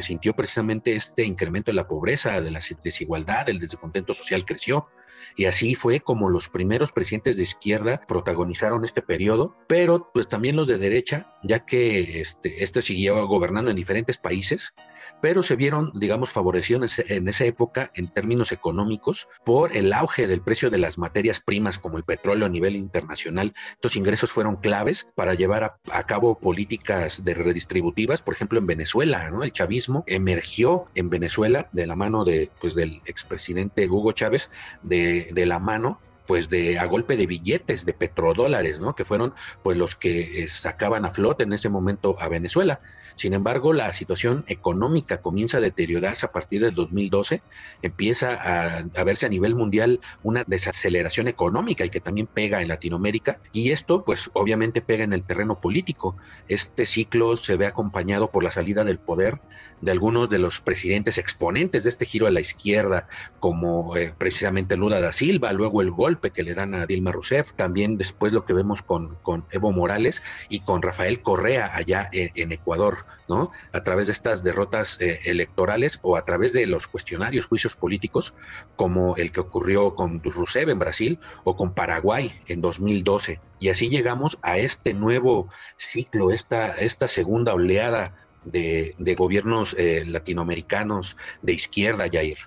sintió 0.02 0.34
precisamente 0.34 0.94
este 0.94 1.24
incremento 1.24 1.70
de 1.70 1.76
la 1.76 1.88
pobreza, 1.88 2.40
de 2.40 2.50
la 2.50 2.60
desigualdad, 2.82 3.48
el 3.48 3.58
descontento 3.58 4.14
social 4.14 4.44
creció. 4.44 4.88
Y 5.36 5.46
así 5.46 5.74
fue 5.74 6.00
como 6.00 6.30
los 6.30 6.48
primeros 6.48 6.92
presidentes 6.92 7.36
de 7.36 7.42
izquierda 7.42 8.00
protagonizaron 8.06 8.84
este 8.84 9.02
periodo, 9.02 9.56
pero 9.66 10.10
pues 10.14 10.28
también 10.28 10.56
los 10.56 10.68
de 10.68 10.78
derecha, 10.78 11.34
ya 11.42 11.66
que 11.66 12.20
este, 12.20 12.62
este 12.62 12.82
siguió 12.82 13.26
gobernando 13.26 13.70
en 13.70 13.76
diferentes 13.76 14.16
países 14.16 14.74
pero 15.20 15.42
se 15.42 15.56
vieron, 15.56 15.92
digamos, 15.94 16.30
favorecidos 16.30 16.98
en 16.98 17.28
esa 17.28 17.44
época 17.44 17.90
en 17.94 18.08
términos 18.08 18.52
económicos 18.52 19.28
por 19.44 19.76
el 19.76 19.92
auge 19.92 20.26
del 20.26 20.40
precio 20.40 20.70
de 20.70 20.78
las 20.78 20.98
materias 20.98 21.40
primas 21.40 21.78
como 21.78 21.98
el 21.98 22.04
petróleo 22.04 22.46
a 22.46 22.50
nivel 22.50 22.76
internacional. 22.76 23.54
Estos 23.72 23.96
ingresos 23.96 24.32
fueron 24.32 24.56
claves 24.56 25.06
para 25.14 25.34
llevar 25.34 25.78
a, 25.90 26.02
cabo 26.04 26.38
políticas 26.38 27.24
de 27.24 27.34
redistributivas, 27.34 28.22
por 28.22 28.34
ejemplo, 28.34 28.58
en 28.58 28.66
Venezuela, 28.66 29.30
¿no? 29.30 29.42
El 29.42 29.52
chavismo 29.52 30.04
emergió 30.06 30.86
en 30.94 31.10
Venezuela 31.10 31.68
de 31.72 31.86
la 31.86 31.96
mano 31.96 32.24
de, 32.24 32.50
pues, 32.60 32.74
del 32.74 33.02
expresidente 33.04 33.88
Hugo 33.88 34.12
Chávez, 34.12 34.50
de, 34.82 35.28
de 35.32 35.46
la 35.46 35.58
mano 35.58 36.00
pues 36.28 36.50
de 36.50 36.78
a 36.78 36.84
golpe 36.84 37.16
de 37.16 37.26
billetes 37.26 37.86
de 37.86 37.94
petrodólares, 37.94 38.78
¿no? 38.78 38.94
Que 38.94 39.06
fueron 39.06 39.32
pues 39.62 39.78
los 39.78 39.96
que 39.96 40.42
eh, 40.42 40.48
sacaban 40.48 41.06
a 41.06 41.10
flote 41.10 41.42
en 41.44 41.54
ese 41.54 41.70
momento 41.70 42.16
a 42.20 42.28
Venezuela. 42.28 42.80
Sin 43.18 43.34
embargo, 43.34 43.72
la 43.72 43.92
situación 43.92 44.44
económica 44.46 45.20
comienza 45.20 45.58
a 45.58 45.60
deteriorarse 45.60 46.24
a 46.24 46.30
partir 46.30 46.62
del 46.62 46.72
2012, 46.74 47.42
empieza 47.82 48.34
a, 48.34 49.02
verse 49.02 49.26
a 49.26 49.28
nivel 49.28 49.56
mundial 49.56 49.98
una 50.22 50.44
desaceleración 50.46 51.26
económica 51.26 51.84
y 51.84 51.90
que 51.90 51.98
también 51.98 52.28
pega 52.28 52.62
en 52.62 52.68
Latinoamérica 52.68 53.40
y 53.52 53.72
esto 53.72 54.04
pues 54.04 54.30
obviamente 54.34 54.82
pega 54.82 55.02
en 55.02 55.12
el 55.12 55.24
terreno 55.24 55.60
político. 55.60 56.16
Este 56.46 56.86
ciclo 56.86 57.36
se 57.36 57.56
ve 57.56 57.66
acompañado 57.66 58.30
por 58.30 58.44
la 58.44 58.52
salida 58.52 58.84
del 58.84 59.00
poder 59.00 59.40
de 59.80 59.90
algunos 59.90 60.30
de 60.30 60.38
los 60.38 60.60
presidentes 60.60 61.18
exponentes 61.18 61.82
de 61.82 61.90
este 61.90 62.06
giro 62.06 62.28
a 62.28 62.30
la 62.30 62.40
izquierda, 62.40 63.08
como 63.40 63.96
eh, 63.96 64.14
precisamente 64.16 64.76
Lula 64.76 65.00
da 65.00 65.12
Silva, 65.12 65.52
luego 65.52 65.82
el 65.82 65.90
golpe 65.90 66.30
que 66.30 66.44
le 66.44 66.54
dan 66.54 66.74
a 66.74 66.86
Dilma 66.86 67.10
Rousseff, 67.10 67.52
también 67.54 67.96
después 67.96 68.32
lo 68.32 68.44
que 68.44 68.52
vemos 68.52 68.82
con, 68.82 69.16
con 69.22 69.44
Evo 69.50 69.72
Morales 69.72 70.22
y 70.48 70.60
con 70.60 70.82
Rafael 70.82 71.20
Correa 71.20 71.72
allá 71.74 72.08
en 72.12 72.52
Ecuador. 72.52 73.07
¿No? 73.28 73.50
A 73.72 73.82
través 73.82 74.06
de 74.06 74.12
estas 74.12 74.42
derrotas 74.42 75.00
eh, 75.00 75.20
electorales 75.24 75.98
o 76.02 76.16
a 76.16 76.24
través 76.24 76.52
de 76.52 76.66
los 76.66 76.86
cuestionarios, 76.86 77.46
juicios 77.46 77.76
políticos, 77.76 78.34
como 78.76 79.16
el 79.16 79.32
que 79.32 79.40
ocurrió 79.40 79.94
con 79.94 80.22
Rousseff 80.22 80.68
en 80.68 80.78
Brasil 80.78 81.18
o 81.44 81.56
con 81.56 81.74
Paraguay 81.74 82.32
en 82.46 82.60
2012. 82.60 83.40
Y 83.60 83.68
así 83.68 83.88
llegamos 83.88 84.38
a 84.42 84.58
este 84.58 84.94
nuevo 84.94 85.48
ciclo, 85.76 86.30
esta, 86.30 86.70
esta 86.72 87.08
segunda 87.08 87.54
oleada 87.54 88.14
de, 88.44 89.14
gobiernos 89.16 89.74
eh, 89.78 90.04
latinoamericanos 90.06 91.16
de 91.42 91.52
izquierda, 91.52 92.08
Jair. 92.10 92.38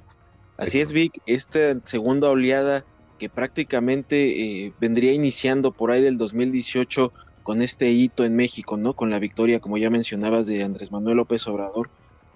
Así 0.58 0.80
es, 0.80 0.94
Vic, 0.94 1.22
esta 1.26 1.80
segunda 1.82 2.30
oleada 2.30 2.86
que 3.18 3.30
prácticamente 3.30 4.66
eh, 4.66 4.74
vendría 4.80 5.14
iniciando 5.14 5.72
por 5.72 5.92
ahí 5.92 6.02
del 6.02 6.18
2018 6.18 7.14
con 7.44 7.62
este 7.62 7.92
hito 7.92 8.24
en 8.26 8.36
México, 8.36 8.78
¿no? 8.78 8.94
Con 8.94 9.10
la 9.10 9.20
victoria, 9.20 9.60
como 9.60 9.78
ya 9.78 9.90
mencionabas, 9.90 10.46
de 10.46 10.64
Andrés 10.64 10.92
Manuel 10.92 11.18
López 11.18 11.48
Obrador, 11.48 11.90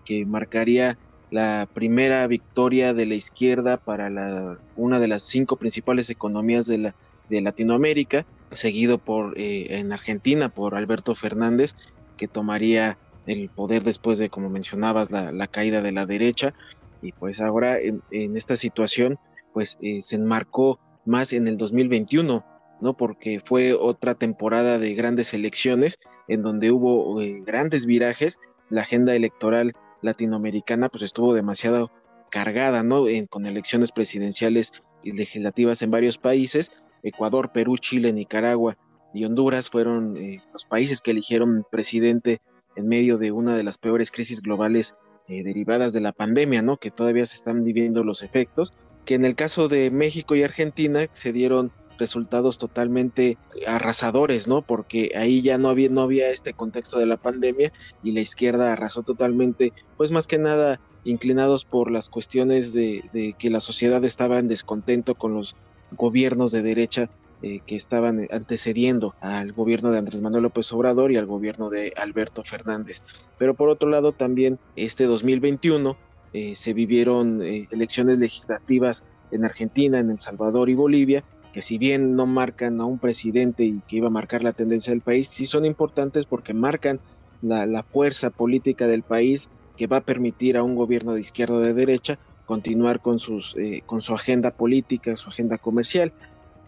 que 0.03 0.25
marcaría 0.25 0.97
la 1.31 1.67
primera 1.73 2.25
victoria 2.27 2.93
de 2.93 3.05
la 3.05 3.15
izquierda 3.15 3.77
para 3.77 4.57
una 4.75 4.99
de 4.99 5.07
las 5.07 5.23
cinco 5.23 5.57
principales 5.57 6.09
economías 6.09 6.65
de 6.67 6.93
Latinoamérica, 7.29 8.25
seguido 8.51 8.97
por 8.97 9.37
eh, 9.37 9.77
en 9.77 9.91
Argentina 9.91 10.49
por 10.49 10.75
Alberto 10.75 11.15
Fernández, 11.15 11.75
que 12.17 12.27
tomaría 12.27 12.97
el 13.25 13.49
poder 13.49 13.83
después 13.83 14.19
de, 14.19 14.29
como 14.29 14.49
mencionabas, 14.49 15.11
la, 15.11 15.47
caída 15.47 15.81
de 15.81 15.91
la 15.91 16.05
derecha. 16.05 16.53
Y 17.01 17.11
pues 17.11 17.41
ahora 17.41 17.77
en, 17.79 18.01
esta 18.37 18.55
situación, 18.55 19.17
pues 19.53 19.77
eh, 19.81 20.01
se 20.01 20.15
enmarcó 20.15 20.79
más 21.05 21.33
en 21.33 21.47
el 21.47 21.57
2021, 21.57 22.43
¿no? 22.81 22.95
Porque 22.95 23.41
fue 23.43 23.73
otra 23.73 24.15
temporada 24.15 24.79
de 24.79 24.93
grandes 24.93 25.33
elecciones 25.33 25.99
en 26.27 26.41
donde 26.41 26.71
hubo 26.71 27.21
eh, 27.21 27.41
grandes 27.45 27.85
virajes. 27.85 28.39
La 28.69 28.81
agenda 28.81 29.15
electoral 29.15 29.73
latinoamericana 30.01 30.89
pues 30.89 31.03
estuvo 31.03 31.33
demasiado 31.33 31.91
cargada, 32.31 32.83
¿no? 32.83 33.05
con 33.29 33.45
elecciones 33.45 33.91
presidenciales 33.91 34.71
y 35.03 35.11
legislativas 35.11 35.81
en 35.81 35.91
varios 35.91 36.17
países. 36.17 36.71
Ecuador, 37.03 37.51
Perú, 37.53 37.77
Chile, 37.77 38.11
Nicaragua 38.11 38.77
y 39.13 39.23
Honduras 39.23 39.69
fueron 39.69 40.17
eh, 40.17 40.41
los 40.51 40.65
países 40.65 41.01
que 41.01 41.11
eligieron 41.11 41.65
presidente 41.71 42.41
en 42.75 42.87
medio 42.87 43.17
de 43.17 43.31
una 43.31 43.55
de 43.55 43.63
las 43.63 43.77
peores 43.77 44.11
crisis 44.11 44.41
globales 44.41 44.95
eh, 45.27 45.43
derivadas 45.43 45.93
de 45.93 46.01
la 46.01 46.11
pandemia, 46.11 46.61
¿no? 46.61 46.77
Que 46.77 46.91
todavía 46.91 47.25
se 47.25 47.37
están 47.37 47.63
viviendo 47.63 48.03
los 48.03 48.21
efectos, 48.21 48.73
que 49.05 49.15
en 49.15 49.23
el 49.23 49.35
caso 49.35 49.69
de 49.69 49.89
México 49.91 50.35
y 50.35 50.43
Argentina 50.43 51.07
se 51.13 51.31
dieron 51.31 51.71
resultados 51.97 52.57
totalmente 52.57 53.37
arrasadores, 53.67 54.47
¿no? 54.47 54.61
Porque 54.61 55.11
ahí 55.15 55.41
ya 55.41 55.57
no 55.57 55.69
había, 55.69 55.89
no 55.89 56.01
había 56.01 56.29
este 56.29 56.53
contexto 56.53 56.99
de 56.99 57.05
la 57.05 57.17
pandemia 57.17 57.71
y 58.03 58.11
la 58.11 58.21
izquierda 58.21 58.71
arrasó 58.71 59.03
totalmente, 59.03 59.73
pues 59.97 60.11
más 60.11 60.27
que 60.27 60.37
nada 60.37 60.79
inclinados 61.05 61.65
por 61.65 61.91
las 61.91 62.09
cuestiones 62.09 62.73
de, 62.73 63.35
que 63.37 63.49
la 63.49 63.61
sociedad 63.61 64.03
estaba 64.03 64.39
en 64.39 64.47
descontento 64.47 65.15
con 65.15 65.33
los 65.33 65.55
gobiernos 65.91 66.51
de 66.51 66.63
derecha 66.63 67.09
eh, 67.41 67.61
que 67.65 67.75
estaban 67.75 68.27
antecediendo 68.31 69.13
al 69.21 69.53
gobierno 69.53 69.91
de 69.91 69.99
Andrés 69.99 70.21
Manuel 70.21 70.43
López 70.43 70.71
Obrador 70.73 71.11
y 71.11 71.17
al 71.17 71.27
gobierno 71.27 71.69
de 71.69 71.93
Alberto 71.95 72.43
Fernández. 72.43 73.03
Pero 73.37 73.53
por 73.53 73.69
otro 73.69 73.87
lado 73.87 74.13
también 74.13 74.57
este 74.75 75.05
2021 75.05 75.95
eh, 76.33 76.55
se 76.55 76.73
vivieron 76.73 77.41
eh, 77.43 77.67
elecciones 77.71 78.17
legislativas 78.17 79.03
en 79.31 79.45
Argentina, 79.45 79.99
en 79.99 80.09
El 80.09 80.19
Salvador 80.19 80.69
y 80.69 80.73
Bolivia, 80.73 81.23
que 81.55 81.61
si 81.61 81.77
bien 81.77 82.17
no 82.17 82.25
marcan 82.25 82.81
a 82.81 82.85
un 82.85 82.99
presidente 82.99 83.63
y 83.63 83.79
que 83.87 83.95
iba 83.95 84.07
a 84.07 84.09
marcar 84.09 84.43
la 84.43 84.51
tendencia 84.51 84.91
del 84.91 84.99
país, 84.99 85.29
sí 85.29 85.45
son 85.45 85.63
importantes 85.63 86.25
porque 86.25 86.53
marcan 86.53 86.99
la, 87.41 87.81
fuerza 87.83 88.29
política 88.29 88.87
del 88.87 89.03
país 89.03 89.47
que 89.77 89.87
va 89.87 89.97
a 89.97 90.01
permitir 90.01 90.57
a 90.57 90.63
un 90.63 90.75
gobierno 90.75 91.13
de 91.13 91.21
izquierda 91.21 91.55
o 91.55 91.59
de 91.61 91.73
derecha 91.73 92.19
continuar 92.45 92.99
con, 92.99 93.19
sus, 93.19 93.55
con 93.85 94.01
su 94.01 94.13
agenda 94.13 94.51
política, 94.51 95.15
su 95.15 95.29
agenda 95.29 95.57
comercial. 95.57 96.11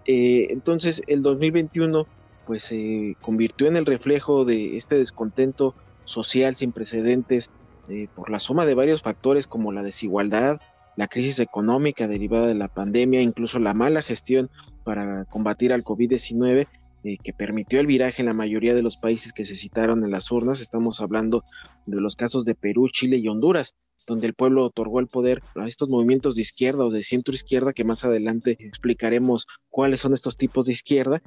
Eh, 0.06 0.48
entonces 0.52 1.04
el 1.08 1.22
2021 1.22 2.08
pues 2.46 2.64
se 2.64 3.18
convirtió 3.20 3.68
en 3.68 3.76
el 3.76 3.86
reflejo 3.86 4.46
de 4.46 4.78
este 4.78 4.98
descontento 4.98 5.76
social 6.06 6.56
sin 6.56 6.72
precedentes 6.72 7.50
eh, 7.90 8.08
por 8.16 8.30
la 8.30 8.40
suma 8.40 8.66
de 8.66 8.74
varios 8.74 9.02
factores 9.02 9.48
como 9.48 9.74
la 9.74 9.84
desigualdad, 9.84 10.62
la 10.96 11.10
crisis 11.10 11.40
económica 11.40 12.08
derivada 12.08 12.48
de 12.48 12.56
la 12.56 12.70
pandemia, 12.70 13.22
incluso 13.22 13.60
la 13.60 13.74
mala 13.74 14.02
gestión 14.02 14.50
para 14.88 15.26
combatir 15.26 15.74
al 15.74 15.84
COVID-19 15.84 16.66
eh, 17.04 17.18
que 17.22 17.34
permitió 17.34 17.82
el 17.82 17.88
viraje 17.88 18.22
en 18.22 18.28
la 18.28 18.34
mayoría 18.34 18.74
de 18.74 18.82
los 18.82 18.96
países 18.96 19.34
que 19.34 19.46
se 19.46 19.58
citaron 19.58 20.02
en 20.06 20.12
las 20.12 20.32
urnas. 20.32 20.62
Estamos 20.62 21.02
hablando 21.02 21.44
de 21.86 22.00
los 22.00 22.16
casos 22.16 22.46
de 22.46 22.56
Perú, 22.56 22.88
Chile 22.88 23.18
y 23.18 23.28
Honduras 23.28 23.76
donde 24.08 24.28
el 24.28 24.34
pueblo 24.34 24.64
otorgó 24.64 25.02
el 25.02 25.08
poder 25.08 25.44
a 25.56 25.68
estos 25.68 25.90
movimientos 25.90 26.36
de 26.36 26.42
izquierda 26.42 26.86
o 26.86 26.90
de 26.90 27.04
centro 27.04 27.36
izquierda, 27.36 27.74
que 27.74 27.84
más 27.84 28.06
adelante 28.06 28.56
explicaremos 28.62 29.48
cuáles 29.68 30.00
son 30.00 30.14
estos 30.14 30.38
tipos 30.38 30.68
de 30.68 30.72
izquierda. 30.72 31.22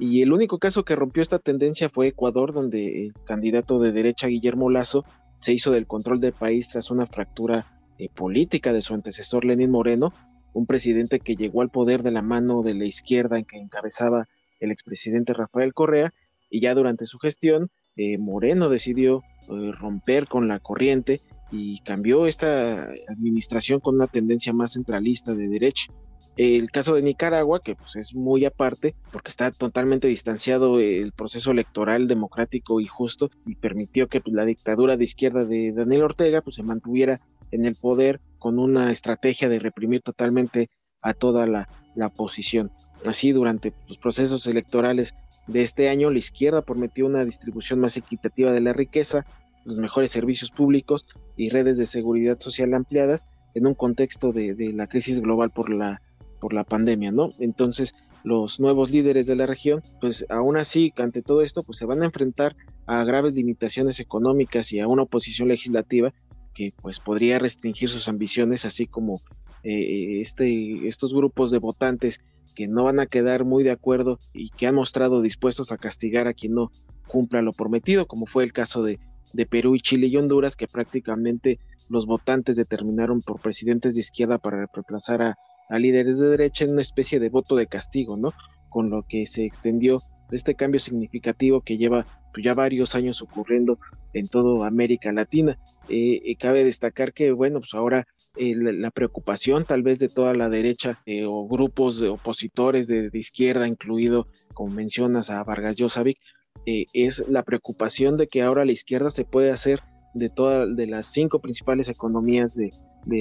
Y 0.00 0.20
el 0.22 0.32
único 0.32 0.58
caso 0.58 0.84
que 0.84 0.96
rompió 0.96 1.22
esta 1.22 1.38
tendencia 1.38 1.88
fue 1.88 2.08
Ecuador, 2.08 2.52
donde 2.52 3.04
el 3.04 3.14
candidato 3.24 3.78
de 3.78 3.92
derecha 3.92 4.26
Guillermo 4.26 4.68
Lazo 4.68 5.04
se 5.38 5.52
hizo 5.52 5.70
del 5.70 5.86
control 5.86 6.18
del 6.18 6.32
país 6.32 6.68
tras 6.68 6.90
una 6.90 7.06
fractura 7.06 7.66
eh, 8.00 8.08
política 8.08 8.72
de 8.72 8.82
su 8.82 8.94
antecesor 8.94 9.44
Lenín 9.44 9.70
Moreno, 9.70 10.12
un 10.54 10.66
presidente 10.66 11.20
que 11.20 11.36
llegó 11.36 11.60
al 11.60 11.70
poder 11.70 12.02
de 12.02 12.10
la 12.10 12.22
mano 12.22 12.62
de 12.62 12.74
la 12.74 12.86
izquierda 12.86 13.38
en 13.38 13.44
que 13.44 13.58
encabezaba 13.58 14.28
el 14.60 14.70
expresidente 14.70 15.34
Rafael 15.34 15.74
Correa, 15.74 16.14
y 16.48 16.60
ya 16.60 16.74
durante 16.74 17.04
su 17.04 17.18
gestión, 17.18 17.70
eh, 17.96 18.16
Moreno 18.16 18.68
decidió 18.68 19.22
eh, 19.50 19.72
romper 19.72 20.26
con 20.26 20.48
la 20.48 20.60
corriente 20.60 21.20
y 21.50 21.80
cambió 21.80 22.26
esta 22.26 22.88
administración 23.08 23.80
con 23.80 23.96
una 23.96 24.06
tendencia 24.06 24.52
más 24.52 24.72
centralista 24.72 25.34
de 25.34 25.48
derecha. 25.48 25.92
El 26.36 26.72
caso 26.72 26.94
de 26.94 27.02
Nicaragua, 27.02 27.60
que 27.60 27.76
pues 27.76 27.94
es 27.94 28.14
muy 28.14 28.44
aparte, 28.44 28.96
porque 29.12 29.30
está 29.30 29.52
totalmente 29.52 30.08
distanciado 30.08 30.80
el 30.80 31.12
proceso 31.12 31.52
electoral 31.52 32.08
democrático 32.08 32.80
y 32.80 32.86
justo, 32.86 33.30
y 33.46 33.54
permitió 33.54 34.08
que 34.08 34.20
pues, 34.20 34.34
la 34.34 34.44
dictadura 34.44 34.96
de 34.96 35.04
izquierda 35.04 35.44
de 35.44 35.72
Daniel 35.72 36.02
Ortega 36.02 36.40
pues, 36.40 36.56
se 36.56 36.64
mantuviera 36.64 37.20
en 37.52 37.66
el 37.66 37.76
poder 37.76 38.20
con 38.44 38.58
una 38.58 38.92
estrategia 38.92 39.48
de 39.48 39.58
reprimir 39.58 40.02
totalmente 40.02 40.68
a 41.00 41.14
toda 41.14 41.46
la, 41.46 41.66
la 41.94 42.08
oposición. 42.08 42.70
Así, 43.06 43.32
durante 43.32 43.72
los 43.88 43.96
procesos 43.96 44.46
electorales 44.46 45.14
de 45.46 45.62
este 45.62 45.88
año, 45.88 46.10
la 46.10 46.18
izquierda 46.18 46.60
prometió 46.60 47.06
una 47.06 47.24
distribución 47.24 47.80
más 47.80 47.96
equitativa 47.96 48.52
de 48.52 48.60
la 48.60 48.74
riqueza, 48.74 49.24
los 49.64 49.78
mejores 49.78 50.10
servicios 50.10 50.50
públicos 50.50 51.06
y 51.38 51.48
redes 51.48 51.78
de 51.78 51.86
seguridad 51.86 52.38
social 52.38 52.74
ampliadas 52.74 53.24
en 53.54 53.66
un 53.66 53.72
contexto 53.72 54.30
de, 54.30 54.54
la 54.74 54.88
crisis 54.88 55.20
global 55.20 55.48
por 55.48 55.70
la, 55.70 56.02
por 56.38 56.52
la 56.52 56.64
pandemia, 56.64 57.12
¿no? 57.12 57.30
Entonces, 57.38 57.94
los 58.24 58.60
nuevos 58.60 58.90
líderes 58.90 59.26
de 59.26 59.36
la 59.36 59.46
región, 59.46 59.80
pues 60.02 60.26
aún 60.28 60.58
así, 60.58 60.92
ante 60.98 61.22
todo 61.22 61.40
esto, 61.40 61.62
pues 61.62 61.78
se 61.78 61.86
van 61.86 62.02
a 62.02 62.06
enfrentar 62.06 62.56
a 62.84 63.04
graves 63.04 63.32
limitaciones 63.32 64.00
económicas 64.00 64.70
y 64.70 64.80
a 64.80 64.86
una 64.86 65.04
oposición 65.04 65.48
legislativa 65.48 66.12
que 66.54 66.72
pues 66.80 67.00
podría 67.00 67.38
restringir 67.38 67.88
sus 67.88 68.08
ambiciones, 68.08 68.64
así 68.64 68.86
como 68.86 69.20
eh, 69.62 70.20
este, 70.20 70.86
estos 70.86 71.14
grupos 71.14 71.50
de 71.50 71.58
votantes 71.58 72.20
que 72.54 72.68
no 72.68 72.84
van 72.84 73.00
a 73.00 73.06
quedar 73.06 73.44
muy 73.44 73.64
de 73.64 73.72
acuerdo 73.72 74.18
y 74.32 74.50
que 74.50 74.66
han 74.66 74.76
mostrado 74.76 75.20
dispuestos 75.22 75.72
a 75.72 75.76
castigar 75.76 76.28
a 76.28 76.34
quien 76.34 76.54
no 76.54 76.70
cumpla 77.08 77.42
lo 77.42 77.52
prometido, 77.52 78.06
como 78.06 78.26
fue 78.26 78.44
el 78.44 78.52
caso 78.52 78.82
de 78.82 78.98
de 79.34 79.46
Perú 79.46 79.74
y 79.74 79.80
Chile 79.80 80.06
y 80.06 80.16
Honduras, 80.16 80.56
que 80.56 80.68
prácticamente 80.68 81.58
los 81.88 82.06
votantes 82.06 82.56
determinaron 82.56 83.20
por 83.20 83.40
presidentes 83.40 83.94
de 83.94 84.00
izquierda 84.00 84.38
para 84.38 84.66
reemplazar 84.72 85.22
a, 85.22 85.38
líderes 85.70 86.18
de 86.18 86.28
derecha 86.28 86.64
en 86.64 86.72
una 86.72 86.82
especie 86.82 87.18
de 87.18 87.30
voto 87.30 87.56
de 87.56 87.66
castigo, 87.66 88.16
¿no? 88.16 88.32
Con 88.68 88.90
lo 88.90 89.04
que 89.08 89.26
se 89.26 89.44
extendió 89.44 89.98
este 90.30 90.54
cambio 90.54 90.78
significativo 90.78 91.62
que 91.62 91.78
lleva 91.78 92.06
pues, 92.32 92.44
ya 92.44 92.54
varios 92.54 92.94
años 92.94 93.22
ocurriendo 93.22 93.78
en 94.14 94.28
toda 94.28 94.66
América 94.66 95.12
Latina. 95.12 95.58
Eh, 95.88 96.22
eh, 96.24 96.36
cabe 96.36 96.64
destacar 96.64 97.12
que, 97.12 97.32
bueno, 97.32 97.60
pues 97.60 97.74
ahora 97.74 98.06
eh, 98.36 98.54
la, 98.54 98.90
preocupación 98.90 99.64
tal 99.64 99.82
vez 99.82 99.98
de 99.98 100.08
toda 100.08 100.34
la 100.34 100.48
derecha 100.48 101.02
o 101.26 101.46
grupos 101.46 102.00
de 102.00 102.08
opositores 102.08 102.86
de, 102.86 103.10
de, 103.10 103.18
izquierda, 103.18 103.68
incluido, 103.68 104.26
como 104.54 104.72
mencionas, 104.72 105.30
a 105.30 105.44
Vargas 105.44 105.76
Llosavic, 105.76 106.18
eh, 106.66 106.86
es 106.94 107.28
la 107.28 107.42
preocupación 107.42 108.16
de 108.16 108.26
que 108.26 108.42
ahora 108.42 108.64
la 108.64 108.72
izquierda 108.72 109.10
se 109.10 109.24
puede 109.24 109.50
hacer 109.50 109.80
de 110.14 110.30
todas 110.30 110.74
de 110.74 110.86
las 110.86 111.06
cinco 111.06 111.40
principales 111.40 111.88
economías 111.88 112.54
de, 112.54 112.70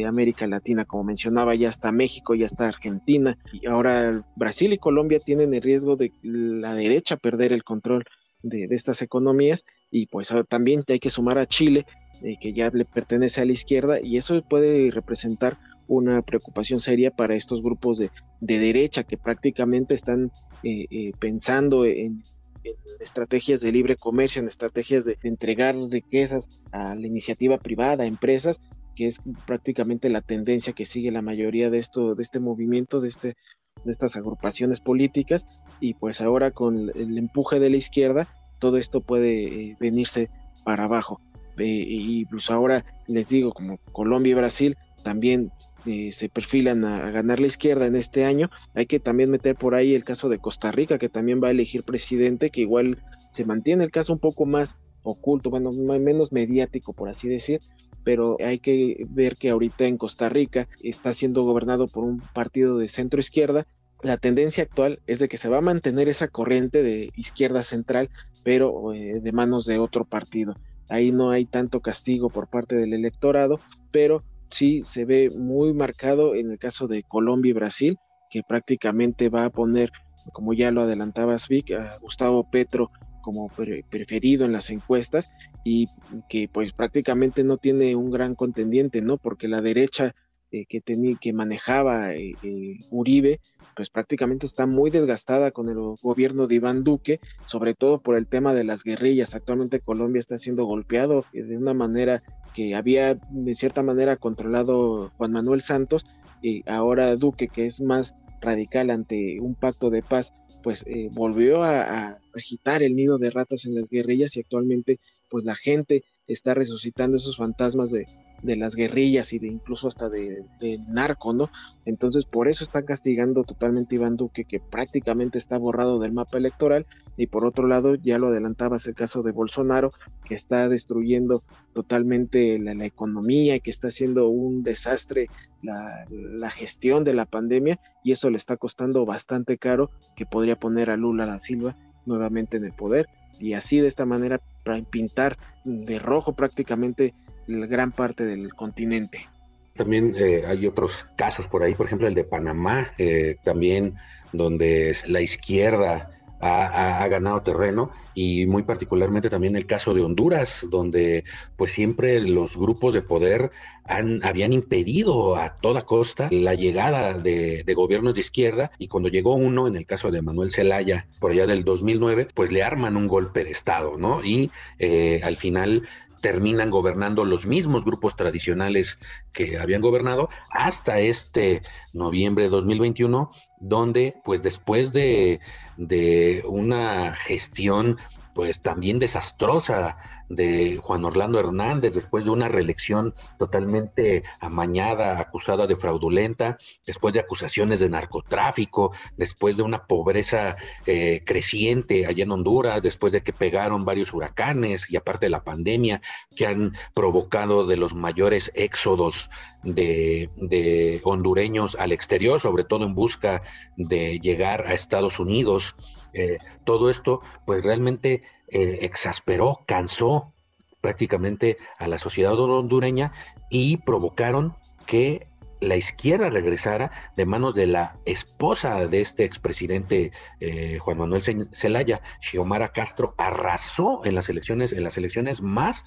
América 0.08 0.48
Latina, 0.48 0.86
como 0.86 1.04
mencionaba, 1.04 1.56
ya 1.56 1.68
está 1.68 1.92
México, 1.92 2.36
ya 2.36 2.46
está 2.46 2.68
Argentina, 2.68 3.38
y 3.52 3.68
ahora 3.68 4.26
Brasil 4.38 4.72
y 4.72 4.78
Colombia 4.78 5.20
tienen 5.20 5.54
el 5.54 5.62
riesgo 5.62 5.98
de 5.98 6.14
la 6.24 6.74
derecha 6.74 7.18
perder 7.18 7.52
el 7.52 7.66
control 7.66 8.06
de, 8.44 8.68
estas 8.70 9.02
economías, 9.02 9.66
y 9.90 10.06
pues 10.06 10.32
también 10.48 10.84
hay 10.88 11.00
que 11.00 11.10
sumar 11.10 11.38
a 11.38 11.48
Chile, 11.48 11.86
eh, 12.22 12.36
que 12.40 12.54
ya 12.54 12.70
le 12.72 12.86
pertenece 12.86 13.42
a 13.42 13.46
la 13.46 13.54
izquierda, 13.54 14.00
y 14.02 14.18
eso 14.18 14.42
puede 14.44 14.92
representar 14.92 15.58
una 15.88 16.22
preocupación 16.22 16.80
seria 16.80 17.12
para 17.12 17.36
estos 17.36 17.62
grupos 17.62 17.98
de, 17.98 18.12
derecha 18.40 19.04
que 19.04 19.18
prácticamente 19.18 19.96
están 19.96 20.32
eh, 20.64 21.12
pensando 21.20 21.86
en 21.86 22.22
en 22.64 22.76
estrategias 23.00 23.62
de 23.62 23.72
libre 23.72 23.96
comercio, 23.96 24.42
en 24.42 24.48
estrategias 24.48 25.06
de 25.06 25.18
entregar 25.24 25.76
riquezas 25.76 26.62
a 26.72 26.96
la 26.96 27.08
iniciativa 27.08 27.58
privada, 27.58 28.04
a 28.04 28.08
empresas, 28.08 28.62
que 28.96 29.08
es 29.08 29.22
prácticamente 29.46 30.10
la 30.10 30.22
tendencia 30.22 30.74
que 30.74 30.86
sigue 30.86 31.12
la 31.12 31.22
mayoría 31.22 31.70
de 31.70 31.80
esto, 31.80 32.16
de 32.16 32.24
este 32.24 32.40
movimiento, 32.40 33.02
de 33.02 33.10
este, 33.10 33.36
de 33.84 33.92
estas 33.92 34.16
agrupaciones 34.16 34.80
políticas, 34.80 35.46
y 35.80 35.94
pues 35.96 36.22
ahora 36.22 36.52
con 36.52 36.92
el 36.96 37.18
empuje 37.18 37.60
de 37.60 37.70
la 37.70 37.78
izquierda, 37.78 38.28
todo 38.60 38.78
esto 38.78 39.02
puede 39.02 39.44
eh, 39.44 39.78
venirse 39.80 40.30
para 40.64 40.86
abajo. 40.86 41.20
Eh, 41.58 41.86
y 41.88 42.26
pues 42.26 42.50
ahora 42.50 42.86
les 43.08 43.30
digo, 43.30 43.52
como 43.52 43.78
Colombia 43.92 44.32
y 44.32 44.36
Brasil 44.36 44.78
también 45.04 45.52
eh, 45.86 46.12
se 46.14 46.30
perfilan 46.30 46.86
a, 46.86 47.12
ganar 47.12 47.40
la 47.40 47.48
izquierda 47.48 47.86
en 47.86 47.96
este 47.96 48.26
año. 48.26 48.50
Hay 48.74 48.86
que 48.86 49.00
también 49.00 49.30
meter 49.30 49.56
por 49.56 49.76
ahí 49.76 49.94
el 49.94 50.04
caso 50.06 50.30
de 50.30 50.40
Costa 50.40 50.72
Rica, 50.72 50.98
que 50.98 51.10
también 51.10 51.44
va 51.44 51.50
a 51.50 51.52
elegir 51.52 51.84
presidente, 51.84 52.50
que 52.50 52.62
igual 52.62 53.04
se 53.32 53.46
mantiene 53.46 53.84
el 53.84 53.92
caso 53.92 54.14
un 54.14 54.20
poco 54.20 54.46
más 54.46 54.78
oculto, 55.04 55.50
bueno, 55.50 55.72
menos 55.72 56.32
mediático, 56.32 56.94
por 56.94 57.10
así 57.10 57.28
decir, 57.28 57.60
pero 58.04 58.38
hay 58.40 58.60
que 58.60 59.06
ver 59.10 59.36
que 59.36 59.50
ahorita 59.50 59.86
en 59.86 59.98
Costa 59.98 60.30
Rica 60.30 60.68
está 60.82 61.14
siendo 61.14 61.44
gobernado 61.44 61.88
por 61.88 62.04
un 62.04 62.22
partido 62.34 62.78
de 62.78 62.90
centro 62.90 63.20
izquierda. 63.20 63.66
La 64.02 64.18
tendencia 64.18 64.64
actual 64.64 65.00
es 65.08 65.20
de 65.20 65.30
que 65.30 65.38
se 65.38 65.50
va 65.50 65.60
a 65.60 65.62
mantener 65.62 66.10
esa 66.10 66.28
corriente 66.28 66.84
de 66.84 67.12
izquierda 67.16 67.64
central, 67.64 68.10
pero 68.44 68.94
eh, 68.94 69.22
de 69.22 69.32
manos 69.32 69.66
de 69.66 69.80
otro 69.80 70.06
partido. 70.06 70.56
ahí 70.90 71.12
no 71.12 71.32
hay 71.32 71.46
tanto 71.46 71.80
castigo 71.80 72.30
por 72.30 72.50
parte 72.50 72.76
del 72.76 72.94
electorado, 72.94 73.60
pero 73.92 74.24
sí 74.50 74.84
se 74.84 75.06
ve 75.06 75.30
muy 75.38 75.74
marcado 75.74 76.36
en 76.36 76.52
el 76.52 76.60
caso 76.60 76.88
de 76.88 77.04
Colombia 77.04 77.52
y 77.52 77.54
Brasil, 77.54 77.98
que 78.30 78.44
prácticamente 78.44 79.30
va 79.30 79.46
a 79.46 79.50
poner, 79.50 79.92
como 80.34 80.54
ya 80.54 80.72
lo 80.72 80.82
adelantabas 80.82 81.48
Vic, 81.48 81.72
a 81.72 81.98
Gustavo 82.00 82.50
Petro 82.50 82.92
como 83.24 83.50
preferido 83.90 84.46
en 84.46 84.52
las 84.52 84.70
encuestas 84.70 85.32
y 85.64 85.88
que 86.30 86.48
pues 86.48 86.74
prácticamente 86.74 87.44
no 87.44 87.58
tiene 87.58 87.96
un 87.96 88.12
gran 88.12 88.36
contendiente, 88.36 89.02
¿no? 89.02 89.18
Porque 89.18 89.48
la 89.48 89.62
derecha 89.62 90.14
eh, 90.52 90.68
que, 90.70 90.82
tenía, 90.82 91.18
que 91.20 91.34
manejaba 91.34 92.14
eh, 92.14 92.36
eh, 92.44 92.78
Uribe, 92.92 93.40
pues 93.76 93.90
prácticamente 93.90 94.46
está 94.46 94.68
muy 94.68 94.92
desgastada 94.92 95.50
con 95.50 95.68
el 95.68 95.78
gobierno 96.04 96.46
de 96.46 96.56
Iván 96.56 96.84
Duque, 96.84 97.20
sobre 97.48 97.74
todo 97.74 98.00
por 98.00 98.16
el 98.16 98.28
tema 98.28 98.54
de 98.54 98.64
las 98.64 98.84
guerrillas. 98.84 99.34
Actualmente 99.34 99.80
Colombia 99.80 100.20
está 100.20 100.38
siendo 100.38 100.66
golpeado 100.66 101.26
de 101.34 101.58
una 101.58 101.74
manera 101.74 102.22
que 102.54 102.76
había 102.76 103.16
de 103.32 103.56
cierta 103.56 103.82
manera 103.82 104.16
controlado 104.16 105.12
Juan 105.18 105.32
Manuel 105.32 105.64
Santos 105.64 106.06
y 106.44 106.62
ahora 106.70 107.16
Duque, 107.16 107.48
que 107.48 107.66
es 107.66 107.82
más 107.82 108.16
radical 108.40 108.92
ante 108.92 109.40
un 109.40 109.56
pacto 109.56 109.90
de 109.90 110.04
paz, 110.04 110.36
pues 110.64 110.86
volvió 111.12 111.64
a, 111.64 112.20
agitar 112.36 112.82
el 112.82 112.96
nido 112.96 113.20
de 113.20 113.30
ratas 113.30 113.66
en 113.66 113.76
las 113.76 113.90
guerrillas 113.90 114.36
y 114.36 114.40
actualmente 114.40 115.00
pues 115.30 115.46
la 115.46 115.56
gente 115.56 116.04
está 116.26 116.56
resucitando 116.56 117.18
esos 117.18 117.38
fantasmas 117.38 117.92
de, 117.92 118.06
de 118.44 118.56
las 118.56 118.76
guerrillas 118.76 119.34
y 119.34 119.40
de 119.40 119.48
incluso 119.48 119.88
hasta 119.88 120.10
del 120.10 120.46
narco, 120.90 121.34
¿no? 121.34 121.50
Entonces 121.86 122.26
por 122.26 122.48
eso 122.48 122.64
están 122.64 122.86
castigando 122.86 123.44
totalmente 123.44 123.96
Iván 123.96 124.18
Duque, 124.18 124.46
que 124.46 124.60
prácticamente 124.60 125.38
está 125.38 125.58
borrado 125.58 126.00
del 126.00 126.12
mapa 126.12 126.38
electoral, 126.38 126.86
y 127.16 127.28
por 127.28 127.46
otro 127.46 127.68
lado, 127.68 127.96
ya 127.96 128.18
lo 128.18 128.28
adelantabas 128.28 128.88
el 128.88 128.96
caso 128.96 129.22
de 129.22 129.32
Bolsonaro, 129.32 129.92
que 130.26 130.34
está 130.34 130.68
destruyendo 130.68 131.44
totalmente 131.74 132.60
la, 132.60 132.74
economía 132.84 133.56
y 133.56 133.60
que 133.62 133.72
está 133.72 133.88
haciendo 133.88 134.28
un 134.28 134.64
desastre 134.64 135.28
la, 135.62 136.06
la, 136.10 136.50
gestión 136.50 137.04
de 137.04 137.14
la 137.14 137.26
pandemia, 137.26 137.80
y 138.04 138.12
eso 138.12 138.30
le 138.30 138.38
está 138.38 138.58
costando 138.58 139.06
bastante 139.06 139.58
caro, 139.58 139.92
que 140.16 140.26
podría 140.26 140.60
poner 140.60 140.90
a 140.90 140.98
Lula 140.98 141.26
da 141.26 141.40
Silva 141.40 141.78
nuevamente 142.06 142.58
en 142.58 142.66
el 142.66 142.74
poder, 142.74 143.08
y 143.40 143.54
así 143.54 143.80
de 143.80 143.88
esta 143.88 144.06
manera 144.06 144.42
pintar 144.90 145.38
de 145.64 146.00
rojo 146.00 146.34
prácticamente 146.34 147.14
gran 147.48 147.92
parte 147.92 148.26
del 148.26 148.54
continente. 148.54 149.28
También 149.76 150.14
eh, 150.16 150.44
hay 150.48 150.68
otros 150.68 151.08
casos 151.16 151.48
por 151.48 151.64
ahí, 151.64 151.74
por 151.74 151.88
ejemplo 151.88 152.08
el 152.08 152.14
de 152.14 152.24
Panamá, 152.24 152.94
eh, 152.98 153.38
también 153.44 153.96
donde 154.32 154.96
la 155.08 155.22
izquierda 155.22 156.10
ha, 156.44 157.08
ganado 157.08 157.42
terreno 157.42 157.92
y 158.14 158.46
muy 158.48 158.64
particularmente 158.64 159.30
también 159.30 159.56
el 159.56 159.66
caso 159.66 159.94
de 159.94 160.02
Honduras, 160.02 160.66
donde 160.70 161.24
pues 161.56 161.72
siempre 161.72 162.20
los 162.20 162.56
grupos 162.56 162.94
de 162.94 163.02
poder 163.02 163.52
han, 163.86 164.24
habían 164.24 164.54
impedido 164.54 165.38
a 165.38 165.56
toda 165.56 165.84
costa 165.84 166.28
la 166.32 166.54
llegada 166.54 167.18
de, 167.18 167.64
gobiernos 167.76 168.14
de 168.14 168.20
izquierda 168.20 168.72
y 168.78 168.88
cuando 168.88 169.10
llegó 169.10 169.36
uno, 169.36 169.68
en 169.68 169.76
el 169.76 169.86
caso 169.86 170.12
de 170.12 170.22
Manuel 170.22 170.52
Zelaya, 170.52 171.08
por 171.20 171.32
allá 171.32 171.48
del 171.48 171.64
2009, 171.64 172.28
pues 172.34 172.52
le 172.52 172.64
arman 172.64 172.98
un 172.98 173.08
golpe 173.08 173.44
de 173.44 173.52
Estado, 173.52 173.98
¿no? 173.98 174.24
Y 174.24 174.52
eh, 174.80 175.22
al 175.24 175.38
final 175.38 175.88
terminan 176.24 176.72
gobernando 176.72 177.26
los 177.26 177.46
mismos 177.46 177.84
grupos 177.84 178.16
tradicionales 178.16 178.98
que 179.34 179.58
habían 179.58 179.82
gobernado 179.82 180.30
hasta 180.52 181.02
este 181.02 181.64
noviembre 181.92 182.46
de 182.46 182.50
2021, 182.50 183.30
donde 183.60 184.16
pues 184.24 184.42
después 184.42 184.94
de, 184.94 185.42
de 185.76 186.42
una 186.48 187.14
gestión 187.18 187.98
pues 188.34 188.62
también 188.62 189.00
desastrosa 189.00 189.98
de 190.30 190.78
Juan 190.82 191.06
Orlando 191.06 191.40
Hernández 191.40 191.94
después 191.94 192.26
de 192.26 192.32
una 192.32 192.48
reelección 192.48 193.14
totalmente 193.38 194.24
amañada, 194.40 195.20
acusada 195.20 195.68
de 195.68 195.76
fraudulenta, 195.76 196.58
después 196.86 197.14
de 197.14 197.20
acusaciones 197.20 197.80
de 197.80 197.90
narcotráfico, 197.90 198.92
después 199.18 199.58
de 199.58 199.64
una 199.64 199.86
pobreza 199.86 200.56
eh, 200.86 201.22
creciente 201.26 202.06
allá 202.06 202.24
en 202.24 202.32
Honduras, 202.32 202.82
después 202.82 203.14
de 203.14 203.22
que 203.22 203.34
pegaron 203.34 203.86
varios 203.86 204.14
huracanes 204.14 204.90
y 204.90 204.96
aparte 204.96 205.28
de 205.28 205.32
la 205.32 205.44
pandemia 205.44 206.02
que 206.36 206.48
han 206.48 206.74
provocado 206.94 207.66
de 207.66 207.78
los 207.78 207.94
mayores 207.94 208.52
éxodos 208.56 209.30
de, 209.64 210.30
de 210.38 211.02
hondureños 211.04 211.76
al 211.76 211.92
exterior, 211.92 212.42
sobre 212.42 212.64
todo 212.64 212.86
en 212.86 212.96
busca 212.96 213.44
de 213.78 214.20
llegar 214.20 214.66
a 214.68 214.74
Estados 214.74 215.20
Unidos 215.20 215.76
eh, 216.14 216.38
todo 216.66 216.90
esto 216.90 217.22
pues 217.46 217.64
realmente 217.64 218.24
eh, 218.48 218.80
exasperó, 218.82 219.62
cansó 219.66 220.34
prácticamente 220.82 221.58
a 221.80 221.88
la 221.88 221.98
sociedad 221.98 222.38
hondureña 222.40 223.14
y 223.50 223.78
provocaron 223.78 224.56
que 224.86 225.28
la 225.62 225.78
izquierda 225.78 226.30
regresara 226.30 226.92
de 227.16 227.26
manos 227.26 227.56
de 227.56 227.68
la 227.68 227.98
esposa 228.06 228.86
de 228.86 229.00
este 229.00 229.24
expresidente 229.24 230.12
eh, 230.42 230.78
Juan 230.78 230.98
Manuel 230.98 231.48
Zelaya, 231.54 232.02
Xiomara 232.20 232.74
Castro, 232.74 233.16
arrasó 233.18 234.02
en 234.04 234.14
las 234.14 234.28
elecciones, 234.28 234.74
en 234.74 234.84
las 234.84 234.98
elecciones 234.98 235.42
más 235.42 235.86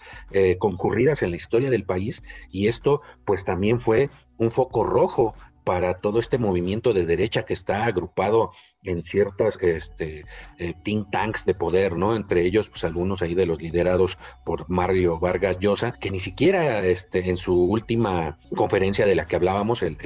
concurridas 0.59 1.23
en 1.23 1.31
la 1.31 1.37
historia 1.37 1.69
del 1.69 1.85
país, 1.85 2.23
y 2.51 2.69
esto 2.69 3.03
pues 3.27 3.45
también 3.45 3.81
fue 3.81 4.09
un 4.39 4.51
foco 4.51 4.83
rojo 4.83 5.35
para 5.67 5.95
todo 5.95 6.21
este 6.21 6.39
movimiento 6.39 6.95
de 6.95 7.05
derecha 7.05 7.45
que 7.45 7.53
está 7.53 7.87
agrupado 7.87 8.53
en 8.87 9.03
ciertas 9.03 9.59
este, 9.61 10.25
eh, 10.59 10.75
think 10.83 11.11
tanks 11.11 11.45
de 11.45 11.55
poder, 11.55 11.97
¿no? 11.97 12.17
Entre 12.17 12.43
ellos, 12.43 12.69
pues 12.69 12.85
algunos 12.85 13.23
ahí 13.23 13.35
de 13.35 13.47
los 13.47 13.61
liderados 13.61 14.19
por 14.45 14.69
Mario 14.71 15.19
Vargas 15.19 15.59
Llosa, 15.59 15.93
que 15.93 16.11
ni 16.11 16.21
siquiera 16.21 16.85
este, 16.85 17.29
en 17.29 17.37
su 17.37 17.55
última 17.55 18.39
conferencia 18.55 19.07
de 19.07 19.15
la 19.15 19.27
que 19.27 19.37
hablábamos 19.37 19.83
el, 19.83 19.97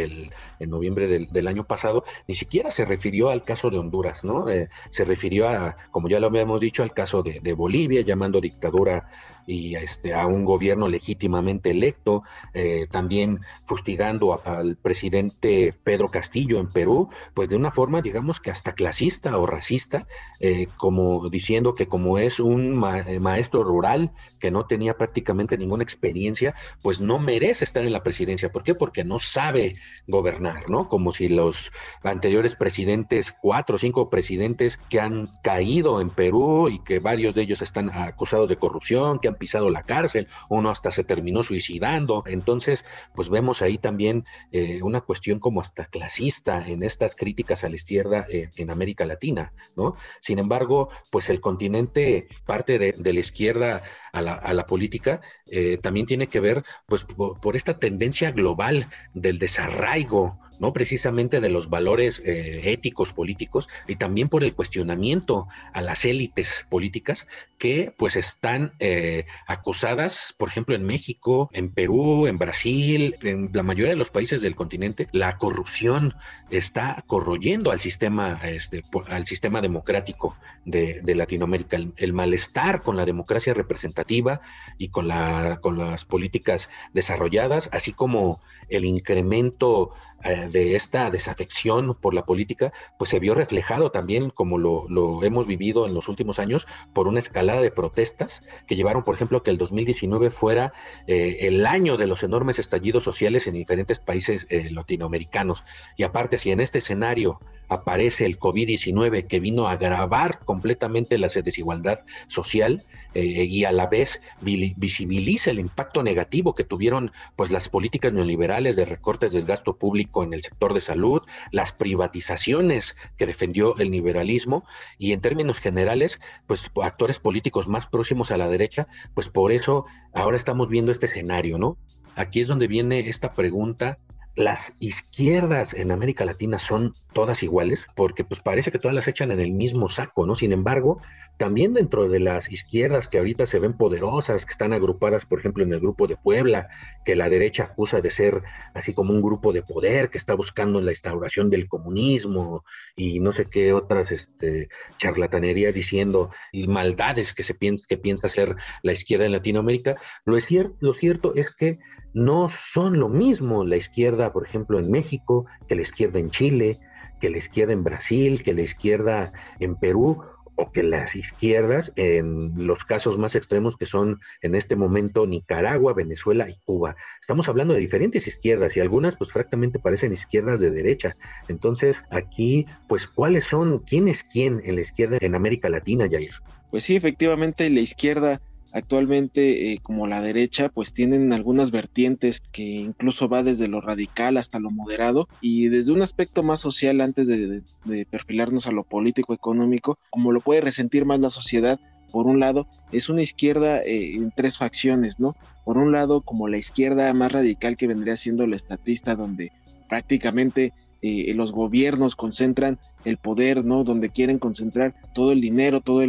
en 0.58 0.70
noviembre 0.70 1.06
del, 1.06 1.48
año 1.48 1.64
pasado, 1.64 2.04
ni 2.28 2.34
siquiera 2.34 2.70
se 2.70 2.84
refirió 2.84 3.30
al 3.30 3.42
caso 3.42 3.70
de 3.70 3.78
Honduras, 3.78 4.24
¿no? 4.24 4.48
Eh, 4.48 4.68
se 4.90 5.04
refirió 5.04 5.48
a, 5.48 5.76
como 5.90 6.08
ya 6.08 6.20
lo 6.20 6.28
habíamos 6.28 6.60
dicho, 6.60 6.82
al 6.82 6.92
caso 6.92 7.22
de, 7.22 7.40
de 7.40 7.52
Bolivia, 7.52 8.02
llamando 8.02 8.40
dictadura 8.40 9.08
y 9.50 9.74
este, 9.74 10.14
a 10.14 10.26
un 10.26 10.44
gobierno 10.44 10.88
legítimamente 10.88 11.70
electo, 11.70 12.22
eh, 12.54 12.86
también 12.90 13.40
fustigando 13.64 14.40
al 14.44 14.76
presidente 14.76 15.74
Pedro 15.82 16.08
Castillo 16.08 16.60
en 16.60 16.68
Perú, 16.68 17.08
pues 17.34 17.48
de 17.48 17.56
una 17.56 17.72
forma, 17.72 18.00
digamos 18.00 18.40
que 18.40 18.50
hasta 18.50 18.69
clasista 18.74 19.36
o 19.38 19.46
racista, 19.46 20.06
eh, 20.40 20.68
como 20.76 21.28
diciendo 21.28 21.74
que 21.74 21.86
como 21.86 22.18
es 22.18 22.40
un 22.40 22.82
eh, 23.06 23.20
maestro 23.20 23.62
rural 23.62 24.10
que 24.38 24.50
no 24.50 24.66
tenía 24.66 24.96
prácticamente 24.96 25.58
ninguna 25.58 25.82
experiencia, 25.82 26.54
pues 26.82 27.00
no 27.00 27.18
merece 27.18 27.64
estar 27.64 27.84
en 27.84 27.92
la 27.92 28.02
presidencia. 28.02 28.50
¿Por 28.50 28.64
qué? 28.64 28.74
Porque 28.74 29.04
no 29.04 29.18
sabe 29.18 29.76
gobernar, 30.06 30.70
¿no? 30.70 30.88
Como 30.88 31.12
si 31.12 31.28
los 31.28 31.72
anteriores 32.02 32.56
presidentes, 32.56 33.34
cuatro 33.40 33.76
o 33.76 33.78
cinco 33.78 34.08
presidentes 34.08 34.78
que 34.88 35.00
han 35.00 35.26
caído 35.42 36.00
en 36.00 36.10
Perú 36.10 36.68
y 36.68 36.78
que 36.80 36.98
varios 36.98 37.34
de 37.34 37.42
ellos 37.42 37.62
están 37.62 37.90
acusados 37.90 38.48
de 38.48 38.56
corrupción, 38.56 39.18
que 39.18 39.28
han 39.28 39.36
pisado 39.36 39.70
la 39.70 39.82
cárcel, 39.82 40.28
uno 40.48 40.70
hasta 40.70 40.92
se 40.92 41.04
terminó 41.04 41.42
suicidando. 41.42 42.24
Entonces, 42.26 42.84
pues 43.14 43.28
vemos 43.28 43.62
ahí 43.62 43.78
también 43.78 44.24
eh, 44.52 44.80
una 44.82 45.00
cuestión 45.00 45.38
como 45.38 45.60
hasta 45.60 45.86
clasista 45.86 46.66
en 46.66 46.82
estas 46.82 47.16
críticas 47.16 47.64
a 47.64 47.68
la 47.68 47.76
izquierda 47.76 48.26
eh, 48.28 48.48
en 48.62 48.70
América 48.70 49.04
Latina, 49.04 49.52
¿no? 49.76 49.96
Sin 50.20 50.38
embargo, 50.38 50.90
pues 51.10 51.30
el 51.30 51.40
continente, 51.40 52.28
parte 52.46 52.78
de, 52.78 53.12
la 53.12 53.20
izquierda 53.20 53.82
a 54.12 54.22
la, 54.22 54.66
política, 54.66 55.20
eh, 55.50 55.78
también 55.78 56.06
tiene 56.06 56.28
que 56.28 56.40
ver, 56.40 56.64
pues, 56.86 57.04
por 57.04 57.56
esta 57.56 57.78
tendencia 57.78 58.30
global 58.30 58.88
del 59.14 59.38
desarraigo 59.38 60.38
¿no? 60.60 60.72
Precisamente 60.72 61.40
de 61.40 61.48
los 61.48 61.68
valores 61.68 62.22
eh, 62.24 62.70
éticos 62.70 63.12
políticos 63.12 63.68
y 63.88 63.96
también 63.96 64.28
por 64.28 64.44
el 64.44 64.54
cuestionamiento 64.54 65.48
a 65.72 65.80
las 65.80 66.04
élites 66.04 66.66
políticas 66.68 67.26
que 67.58 67.92
pues 67.98 68.16
están 68.16 68.72
eh, 68.78 69.24
acusadas, 69.46 70.34
por 70.38 70.48
ejemplo, 70.48 70.74
en 70.74 70.84
México, 70.84 71.50
en 71.52 71.72
Perú, 71.72 72.26
en 72.26 72.38
Brasil, 72.38 73.16
en 73.22 73.50
la 73.52 73.62
mayoría 73.62 73.92
de 73.92 73.98
los 73.98 74.10
países 74.10 74.42
del 74.42 74.54
continente, 74.54 75.08
la 75.12 75.38
corrupción 75.38 76.14
está 76.50 77.04
corroyendo 77.06 77.70
al 77.70 77.80
sistema, 77.80 78.38
este, 78.44 78.82
al 79.08 79.26
sistema 79.26 79.60
democrático 79.60 80.36
de, 80.64 81.02
Latinoamérica, 81.14 81.78
el, 81.96 82.12
malestar 82.12 82.82
con 82.82 82.96
la 82.96 83.04
democracia 83.04 83.54
representativa 83.54 84.40
y 84.78 84.88
con, 84.88 85.08
la, 85.08 85.58
con 85.60 85.78
las 85.78 86.04
políticas 86.04 86.68
desarrolladas, 86.92 87.68
así 87.72 87.92
como 87.92 88.40
el 88.68 88.84
incremento 88.84 89.92
eh, 90.22 90.48
de 90.50 90.76
esta 90.76 91.10
desafección 91.10 91.94
por 91.94 92.14
la 92.14 92.24
política, 92.24 92.72
pues 92.98 93.10
se 93.10 93.18
vio 93.18 93.34
reflejado 93.34 93.90
también, 93.90 94.30
como 94.30 94.58
lo, 94.58 94.88
lo, 94.88 95.22
hemos 95.24 95.46
vivido 95.46 95.86
en 95.86 95.94
los 95.94 96.08
últimos 96.08 96.38
años, 96.38 96.66
por 96.92 97.08
una 97.08 97.18
escalada 97.18 97.60
de 97.60 97.70
protestas 97.70 98.48
que 98.66 98.76
llevaron, 98.76 99.02
por 99.02 99.14
ejemplo, 99.14 99.42
que 99.42 99.50
el 99.50 99.58
2019 99.58 100.30
fuera 100.30 100.72
eh, 101.06 101.38
el 101.40 101.66
año 101.66 101.96
de 101.96 102.06
los 102.06 102.22
enormes 102.22 102.58
estallidos 102.58 103.04
sociales 103.04 103.46
en 103.46 103.54
diferentes 103.54 103.98
países 103.98 104.46
eh, 104.50 104.70
latinoamericanos. 104.70 105.64
Y 105.96 106.02
aparte, 106.02 106.38
si 106.38 106.50
en 106.50 106.60
este 106.60 106.78
escenario 106.78 107.40
aparece 107.70 108.26
el 108.26 108.38
COVID-19 108.38 109.26
que 109.28 109.40
vino 109.40 109.68
a 109.68 109.72
agravar 109.72 110.40
completamente 110.40 111.16
la 111.18 111.28
desigualdad 111.28 112.00
social 112.26 112.82
eh, 113.14 113.22
y 113.44 113.64
a 113.64 113.72
la 113.72 113.86
vez 113.86 114.20
visibiliza 114.40 115.52
el 115.52 115.60
impacto 115.60 116.02
negativo 116.02 116.56
que 116.56 116.64
tuvieron 116.64 117.12
pues 117.36 117.50
las 117.50 117.68
políticas 117.68 118.12
neoliberales 118.12 118.74
de 118.74 118.84
recortes 118.84 119.32
del 119.32 119.44
gasto 119.44 119.76
público 119.76 120.24
en 120.24 120.34
el 120.34 120.39
sector 120.42 120.74
de 120.74 120.80
salud, 120.80 121.22
las 121.52 121.72
privatizaciones 121.72 122.96
que 123.16 123.26
defendió 123.26 123.76
el 123.78 123.90
liberalismo 123.90 124.64
y 124.98 125.12
en 125.12 125.20
términos 125.20 125.58
generales 125.58 126.18
pues 126.46 126.70
actores 126.82 127.18
políticos 127.18 127.68
más 127.68 127.86
próximos 127.86 128.30
a 128.30 128.36
la 128.36 128.48
derecha, 128.48 128.88
pues 129.14 129.28
por 129.28 129.52
eso 129.52 129.86
ahora 130.14 130.36
estamos 130.36 130.68
viendo 130.68 130.92
este 130.92 131.06
escenario, 131.06 131.58
¿no? 131.58 131.76
Aquí 132.16 132.40
es 132.40 132.48
donde 132.48 132.66
viene 132.66 133.08
esta 133.08 133.34
pregunta 133.34 133.98
las 134.36 134.74
izquierdas 134.78 135.74
en 135.74 135.90
América 135.90 136.24
Latina 136.24 136.58
son 136.58 136.92
todas 137.12 137.42
iguales, 137.42 137.86
porque 137.94 138.24
pues 138.24 138.40
parece 138.40 138.70
que 138.70 138.78
todas 138.78 138.94
las 138.94 139.08
echan 139.08 139.30
en 139.32 139.40
el 139.40 139.52
mismo 139.52 139.88
saco, 139.88 140.26
¿no? 140.26 140.34
Sin 140.34 140.52
embargo, 140.52 141.00
también 141.40 141.72
dentro 141.72 142.06
de 142.06 142.20
las 142.20 142.52
izquierdas 142.52 143.08
que 143.08 143.18
ahorita 143.18 143.46
se 143.46 143.58
ven 143.58 143.72
poderosas, 143.72 144.44
que 144.44 144.52
están 144.52 144.74
agrupadas, 144.74 145.24
por 145.24 145.40
ejemplo, 145.40 145.64
en 145.64 145.72
el 145.72 145.80
grupo 145.80 146.06
de 146.06 146.18
Puebla, 146.18 146.68
que 147.06 147.16
la 147.16 147.30
derecha 147.30 147.64
acusa 147.64 148.02
de 148.02 148.10
ser 148.10 148.42
así 148.74 148.92
como 148.92 149.14
un 149.14 149.22
grupo 149.22 149.54
de 149.54 149.62
poder 149.62 150.10
que 150.10 150.18
está 150.18 150.34
buscando 150.34 150.82
la 150.82 150.90
instauración 150.90 151.48
del 151.48 151.66
comunismo 151.66 152.62
y 152.94 153.20
no 153.20 153.32
sé 153.32 153.46
qué 153.46 153.72
otras 153.72 154.12
este, 154.12 154.68
charlatanerías 154.98 155.72
diciendo 155.72 156.30
y 156.52 156.66
maldades 156.66 157.32
que 157.32 157.42
se 157.42 157.54
piensa, 157.54 157.86
que 157.88 157.96
piensa 157.96 158.28
ser 158.28 158.56
la 158.82 158.92
izquierda 158.92 159.24
en 159.24 159.32
Latinoamérica, 159.32 159.96
lo, 160.26 160.36
es 160.36 160.46
lo 160.80 160.92
cierto 160.92 161.34
es 161.34 161.54
que 161.54 161.78
no 162.12 162.48
son 162.48 162.98
lo 162.98 163.08
mismo 163.08 163.64
la 163.64 163.76
izquierda, 163.76 164.32
por 164.32 164.46
ejemplo, 164.46 164.78
en 164.78 164.90
México, 164.90 165.46
que 165.68 165.74
la 165.74 165.82
izquierda 165.82 166.18
en 166.18 166.30
Chile, 166.30 166.78
que 167.20 167.30
la 167.30 167.38
izquierda 167.38 167.72
en 167.72 167.84
Brasil, 167.84 168.42
que 168.42 168.54
la 168.54 168.62
izquierda 168.62 169.32
en 169.58 169.76
Perú, 169.76 170.22
o 170.60 170.72
que 170.72 170.82
las 170.82 171.16
izquierdas 171.16 171.90
en 171.96 172.66
los 172.66 172.84
casos 172.84 173.16
más 173.16 173.34
extremos 173.34 173.78
que 173.78 173.86
son 173.86 174.20
en 174.42 174.54
este 174.54 174.76
momento 174.76 175.26
Nicaragua, 175.26 175.94
Venezuela 175.94 176.50
y 176.50 176.56
Cuba. 176.64 176.96
Estamos 177.18 177.48
hablando 177.48 177.72
de 177.72 177.80
diferentes 177.80 178.26
izquierdas 178.26 178.76
y 178.76 178.80
algunas 178.80 179.16
pues 179.16 179.30
francamente 179.32 179.78
parecen 179.78 180.12
izquierdas 180.12 180.60
de 180.60 180.70
derecha. 180.70 181.16
Entonces 181.48 182.02
aquí 182.10 182.66
pues 182.88 183.06
cuáles 183.06 183.44
son, 183.44 183.78
quién 183.78 184.06
es 184.08 184.22
quién 184.22 184.60
en 184.62 184.74
la 184.74 184.82
izquierda 184.82 185.16
en 185.20 185.34
América 185.34 185.70
Latina, 185.70 186.06
Jair. 186.10 186.34
Pues 186.70 186.84
sí, 186.84 186.94
efectivamente 186.94 187.70
la 187.70 187.80
izquierda 187.80 188.42
actualmente 188.72 189.72
eh, 189.72 189.80
como 189.82 190.06
la 190.06 190.22
derecha 190.22 190.68
pues 190.68 190.92
tienen 190.92 191.32
algunas 191.32 191.70
vertientes 191.70 192.40
que 192.52 192.62
incluso 192.62 193.28
va 193.28 193.42
desde 193.42 193.68
lo 193.68 193.80
radical 193.80 194.36
hasta 194.36 194.60
lo 194.60 194.70
moderado 194.70 195.28
y 195.40 195.68
desde 195.68 195.92
un 195.92 196.02
aspecto 196.02 196.42
más 196.42 196.60
social 196.60 197.00
antes 197.00 197.26
de, 197.26 197.62
perfilarnos 198.10 198.66
a 198.66 198.72
lo 198.72 198.84
político 198.84 199.34
económico 199.34 199.98
como 200.10 200.32
lo 200.32 200.40
puede 200.40 200.60
resentir 200.60 201.04
más 201.04 201.20
la 201.20 201.30
sociedad 201.30 201.80
por 202.12 202.26
un 202.26 202.40
lado 202.40 202.66
es 202.92 203.08
una 203.08 203.22
izquierda 203.22 203.82
eh, 203.82 204.14
en 204.14 204.32
tres 204.34 204.58
facciones 204.58 205.20
no 205.20 205.36
por 205.64 205.78
un 205.78 205.92
lado 205.92 206.20
como 206.22 206.48
la 206.48 206.58
izquierda 206.58 207.12
más 207.14 207.32
radical 207.32 207.76
que 207.76 207.86
vendría 207.86 208.16
siendo 208.16 208.46
la 208.46 208.56
estatista 208.56 209.16
donde 209.16 209.52
prácticamente 209.88 210.72
eh, 211.02 211.32
los 211.34 211.52
gobiernos 211.52 212.14
concentran 212.14 212.78
el 213.06 213.16
poder, 213.16 213.64
¿no? 213.64 213.84
Donde 213.84 214.10
quieren 214.10 214.38
concentrar 214.38 214.94
todo 215.14 215.32
el 215.32 215.40
dinero, 215.40 215.80
todas 215.80 216.08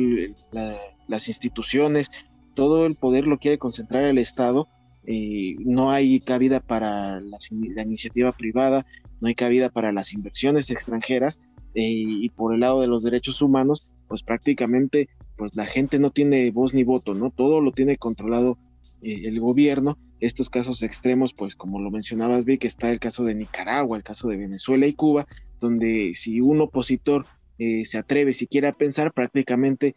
las 1.08 1.28
instituciones, 1.30 2.12
todo 2.62 2.86
el 2.86 2.94
poder 2.94 3.26
lo 3.26 3.40
quiere 3.40 3.58
concentrar 3.58 4.04
el 4.04 4.20
Estado, 4.20 4.68
eh, 5.08 5.56
no 5.62 5.90
hay 5.90 6.20
cabida 6.20 6.60
para 6.60 7.20
la, 7.20 7.40
iniciativa 7.84 8.32
privada, 8.32 8.86
no 9.20 9.30
hay 9.30 9.34
cabida 9.34 9.70
para 9.70 9.92
las 9.92 10.14
inversiones 10.14 10.70
extranjeras 10.70 11.40
eh, 11.74 11.82
y 11.88 12.30
por 12.30 12.54
el 12.54 12.60
lado 12.60 12.80
de 12.80 12.86
los 12.86 13.02
derechos 13.02 13.42
humanos, 13.42 13.90
pues 14.08 14.22
prácticamente 14.22 15.10
pues 15.38 15.56
la 15.56 15.66
gente 15.66 15.98
no 15.98 16.12
tiene 16.12 16.52
voz 16.52 16.76
ni 16.76 16.84
voto, 16.84 17.16
¿no? 17.16 17.32
Todo 17.32 17.62
lo 17.62 17.72
tiene 17.72 17.98
controlado 17.98 18.60
eh, 19.02 19.22
el 19.24 19.40
gobierno. 19.40 19.98
Estos 20.20 20.52
casos 20.52 20.84
extremos, 20.84 21.34
pues 21.34 21.56
como 21.56 21.80
lo 21.80 21.90
mencionabas, 21.90 22.46
vi 22.46 22.60
que 22.60 22.68
está 22.68 22.92
el 22.92 23.00
caso 23.00 23.24
de 23.24 23.34
Nicaragua, 23.34 23.98
el 23.98 24.04
caso 24.04 24.28
de 24.28 24.38
Venezuela 24.38 24.86
y 24.86 24.94
Cuba, 24.94 25.26
donde 25.60 26.12
si 26.14 26.42
un 26.42 26.62
opositor 26.62 27.26
se 27.84 28.00
atreve 28.00 28.34
siquiera 28.34 28.70
a 28.70 28.74
pensar, 28.74 29.14
prácticamente 29.14 29.94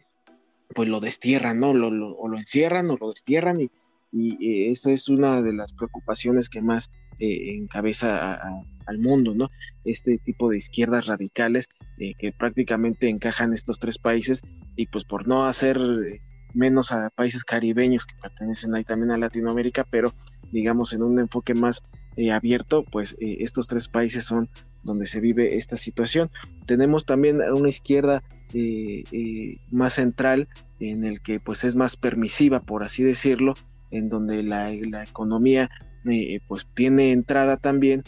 pues 0.73 0.89
lo 0.89 0.99
destierran, 0.99 1.59
¿no? 1.59 1.73
Lo, 1.73 2.15
o 2.15 2.27
lo 2.27 2.37
encierran 2.37 2.89
o 2.89 2.97
lo 2.97 3.09
destierran 3.11 3.61
y, 3.61 3.69
y 4.11 4.71
esa 4.71 4.91
es 4.91 5.09
una 5.09 5.41
de 5.41 5.53
las 5.53 5.73
preocupaciones 5.73 6.49
que 6.49 6.61
más 6.61 6.89
eh, 7.19 7.55
encabeza 7.55 8.41
al 8.85 8.97
mundo, 8.99 9.33
¿no? 9.33 9.49
Este 9.85 10.17
tipo 10.17 10.49
de 10.49 10.57
izquierdas 10.57 11.05
radicales 11.05 11.69
eh, 11.97 12.13
que 12.17 12.33
prácticamente 12.33 13.07
encajan 13.07 13.53
estos 13.53 13.79
tres 13.79 13.97
países 13.97 14.41
y 14.75 14.87
pues 14.87 15.05
por 15.05 15.27
no 15.27 15.45
hacer 15.45 15.79
menos 16.53 16.91
a 16.91 17.09
países 17.09 17.45
caribeños 17.45 18.05
que 18.05 18.15
pertenecen 18.21 18.75
ahí 18.75 18.83
también 18.83 19.11
a 19.11 19.17
Latinoamérica, 19.17 19.85
pero 19.89 20.13
digamos 20.51 20.91
en 20.93 21.03
un 21.03 21.19
enfoque 21.19 21.53
más 21.53 21.83
eh, 22.17 22.31
abierto, 22.31 22.83
pues 22.83 23.15
estos 23.19 23.67
tres 23.67 23.87
países 23.87 24.25
son 24.25 24.49
donde 24.83 25.07
se 25.07 25.21
vive 25.21 25.55
esta 25.55 25.77
situación. 25.77 26.29
Tenemos 26.67 27.05
también 27.05 27.41
una 27.41 27.69
izquierda 27.69 28.23
eh, 28.57 29.03
eh, 29.11 29.59
más 29.69 29.95
central 29.95 30.47
en 30.79 31.03
el 31.03 31.19
que 31.19 31.41
pues 31.41 31.65
es 31.65 31.75
más 31.75 31.97
permisiva 31.97 32.61
por 32.61 32.85
así 32.85 33.03
decirlo 33.03 33.53
en 33.91 34.07
donde 34.07 34.43
la, 34.43 34.71
economía 34.71 35.69
eh, 36.09 36.39
pues 36.47 36.65
tiene 36.73 37.11
entrada 37.11 37.57
también 37.57 38.03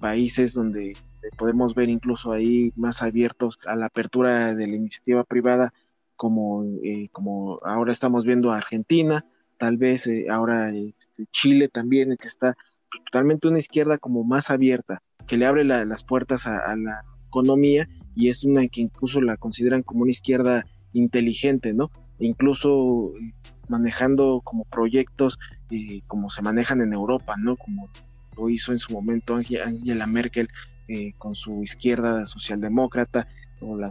países 0.00 0.52
donde 0.52 0.94
podemos 1.38 1.76
ver 1.76 1.90
incluso 1.90 2.32
ahí 2.32 2.72
más 2.74 3.02
abiertos 3.02 3.60
a 3.66 3.76
la 3.76 3.86
apertura 3.86 4.56
de 4.56 4.66
la 4.66 4.74
iniciativa 4.74 5.22
privada 5.22 5.72
como, 6.16 6.64
como 7.12 7.60
ahora 7.62 7.92
estamos 7.92 8.24
viendo 8.24 8.50
Argentina 8.50 9.24
tal 9.58 9.76
vez 9.76 10.10
ahora 10.28 10.70
este, 10.70 11.26
Chile 11.30 11.68
también 11.68 12.16
que 12.16 12.26
está 12.26 12.56
totalmente 13.06 13.46
una 13.46 13.60
izquierda 13.60 13.98
como 13.98 14.24
más 14.24 14.50
abierta 14.50 15.02
que 15.28 15.36
le 15.36 15.46
abre 15.46 15.62
las 15.62 16.02
puertas 16.02 16.48
a 16.48 16.74
la 16.74 17.04
economía 17.28 17.88
y 18.14 18.28
es 18.28 18.44
una 18.44 18.66
que 18.68 18.80
incluso 18.80 19.20
la 19.20 19.36
consideran 19.36 19.82
como 19.82 20.02
una 20.02 20.10
izquierda 20.10 20.66
inteligente, 20.92 21.74
¿no? 21.74 21.90
E 22.18 22.26
incluso 22.26 23.12
manejando 23.68 24.40
como 24.44 24.64
proyectos 24.64 25.38
eh, 25.70 26.02
como 26.06 26.30
se 26.30 26.42
manejan 26.42 26.80
en 26.80 26.92
Europa, 26.92 27.36
¿no? 27.38 27.56
Como 27.56 27.88
lo 28.36 28.48
hizo 28.50 28.72
en 28.72 28.78
su 28.78 28.92
momento 28.92 29.36
Angela 29.36 30.06
Merkel 30.06 30.48
eh, 30.88 31.12
con 31.18 31.34
su 31.34 31.62
izquierda 31.62 32.26
socialdemócrata 32.26 33.26
o 33.60 33.76
la, 33.76 33.90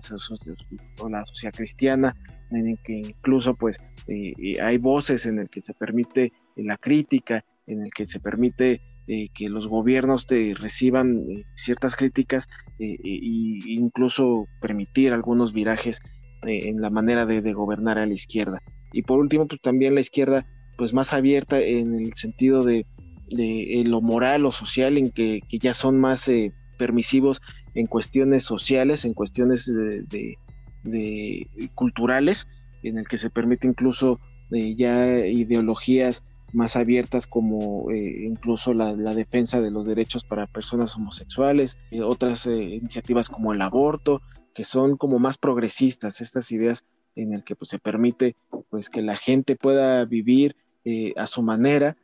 o 1.00 1.10
la 1.10 1.26
social 1.26 1.54
cristiana, 1.54 2.16
en 2.52 2.68
el 2.68 2.78
que 2.84 2.94
incluso 2.94 3.56
pues 3.56 3.80
eh, 4.08 4.62
hay 4.62 4.78
voces 4.78 5.26
en 5.26 5.40
el 5.40 5.50
que 5.50 5.62
se 5.62 5.74
permite 5.74 6.34
la 6.56 6.78
crítica, 6.78 7.44
en 7.66 7.82
el 7.82 7.92
que 7.92 8.06
se 8.06 8.20
permite 8.20 8.82
que 9.06 9.50
los 9.50 9.68
gobiernos 9.68 10.26
te 10.26 10.54
reciban 10.56 11.24
ciertas 11.56 11.96
críticas 11.96 12.48
e 12.80 12.98
incluso 13.04 14.48
permitir 14.62 15.14
algunos 15.14 15.54
virajes 15.54 16.02
eh, 16.46 16.70
en 16.70 16.82
la 16.82 16.90
manera 16.90 17.26
de, 17.26 17.54
gobernar 17.54 17.98
a 17.98 18.06
la 18.06 18.14
izquierda. 18.14 18.62
Y 18.92 19.04
por 19.04 19.20
último, 19.20 19.48
pues 19.48 19.62
también 19.62 19.96
la 19.96 20.02
izquierda, 20.02 20.46
pues 20.78 20.94
más 20.94 21.14
abierta 21.14 21.60
en 21.60 21.96
el 21.96 22.14
sentido 22.16 22.64
de, 22.64 22.86
lo 23.86 24.02
moral 24.02 24.46
o 24.46 24.52
social, 24.52 24.98
en 24.98 25.12
que, 25.12 25.42
ya 25.50 25.74
son 25.74 26.00
más 26.00 26.30
permisivos 26.78 27.42
en 27.74 27.88
cuestiones 27.88 28.44
sociales, 28.44 29.06
en 29.06 29.14
cuestiones 29.14 29.72
de, 29.72 30.38
culturales, 31.76 32.48
en 32.84 32.98
el 32.98 33.08
que 33.08 33.18
se 33.18 33.30
permite 33.30 33.68
incluso 33.68 34.20
ya 34.52 35.26
ideologías 35.26 36.24
más 36.54 36.76
abiertas 36.76 37.28
como 37.28 37.92
eh, 37.92 38.26
incluso 38.26 38.74
la, 38.74 38.96
defensa 38.96 39.60
de 39.60 39.72
los 39.72 39.86
derechos 39.86 40.24
para 40.24 40.48
personas 40.48 40.96
homosexuales, 40.96 41.78
y 41.92 42.00
otras 42.00 42.46
eh, 42.46 42.62
iniciativas 42.62 43.30
como 43.30 43.54
el 43.54 43.62
aborto, 43.62 44.22
que 44.54 44.64
son 44.64 44.98
como 44.98 45.20
más 45.20 45.38
progresistas, 45.38 46.22
estas 46.22 46.52
ideas 46.52 46.86
en 47.16 47.34
el 47.34 47.44
que 47.44 47.56
pues, 47.56 47.70
se 47.70 47.80
permite 47.80 48.36
pues, 48.70 48.90
que 48.90 49.02
la 49.02 49.16
gente 49.16 49.56
pueda 49.56 50.06
vivir 50.06 50.56
eh, 50.86 51.14
a 51.18 51.28
su 51.28 51.42
manera, 51.42 51.98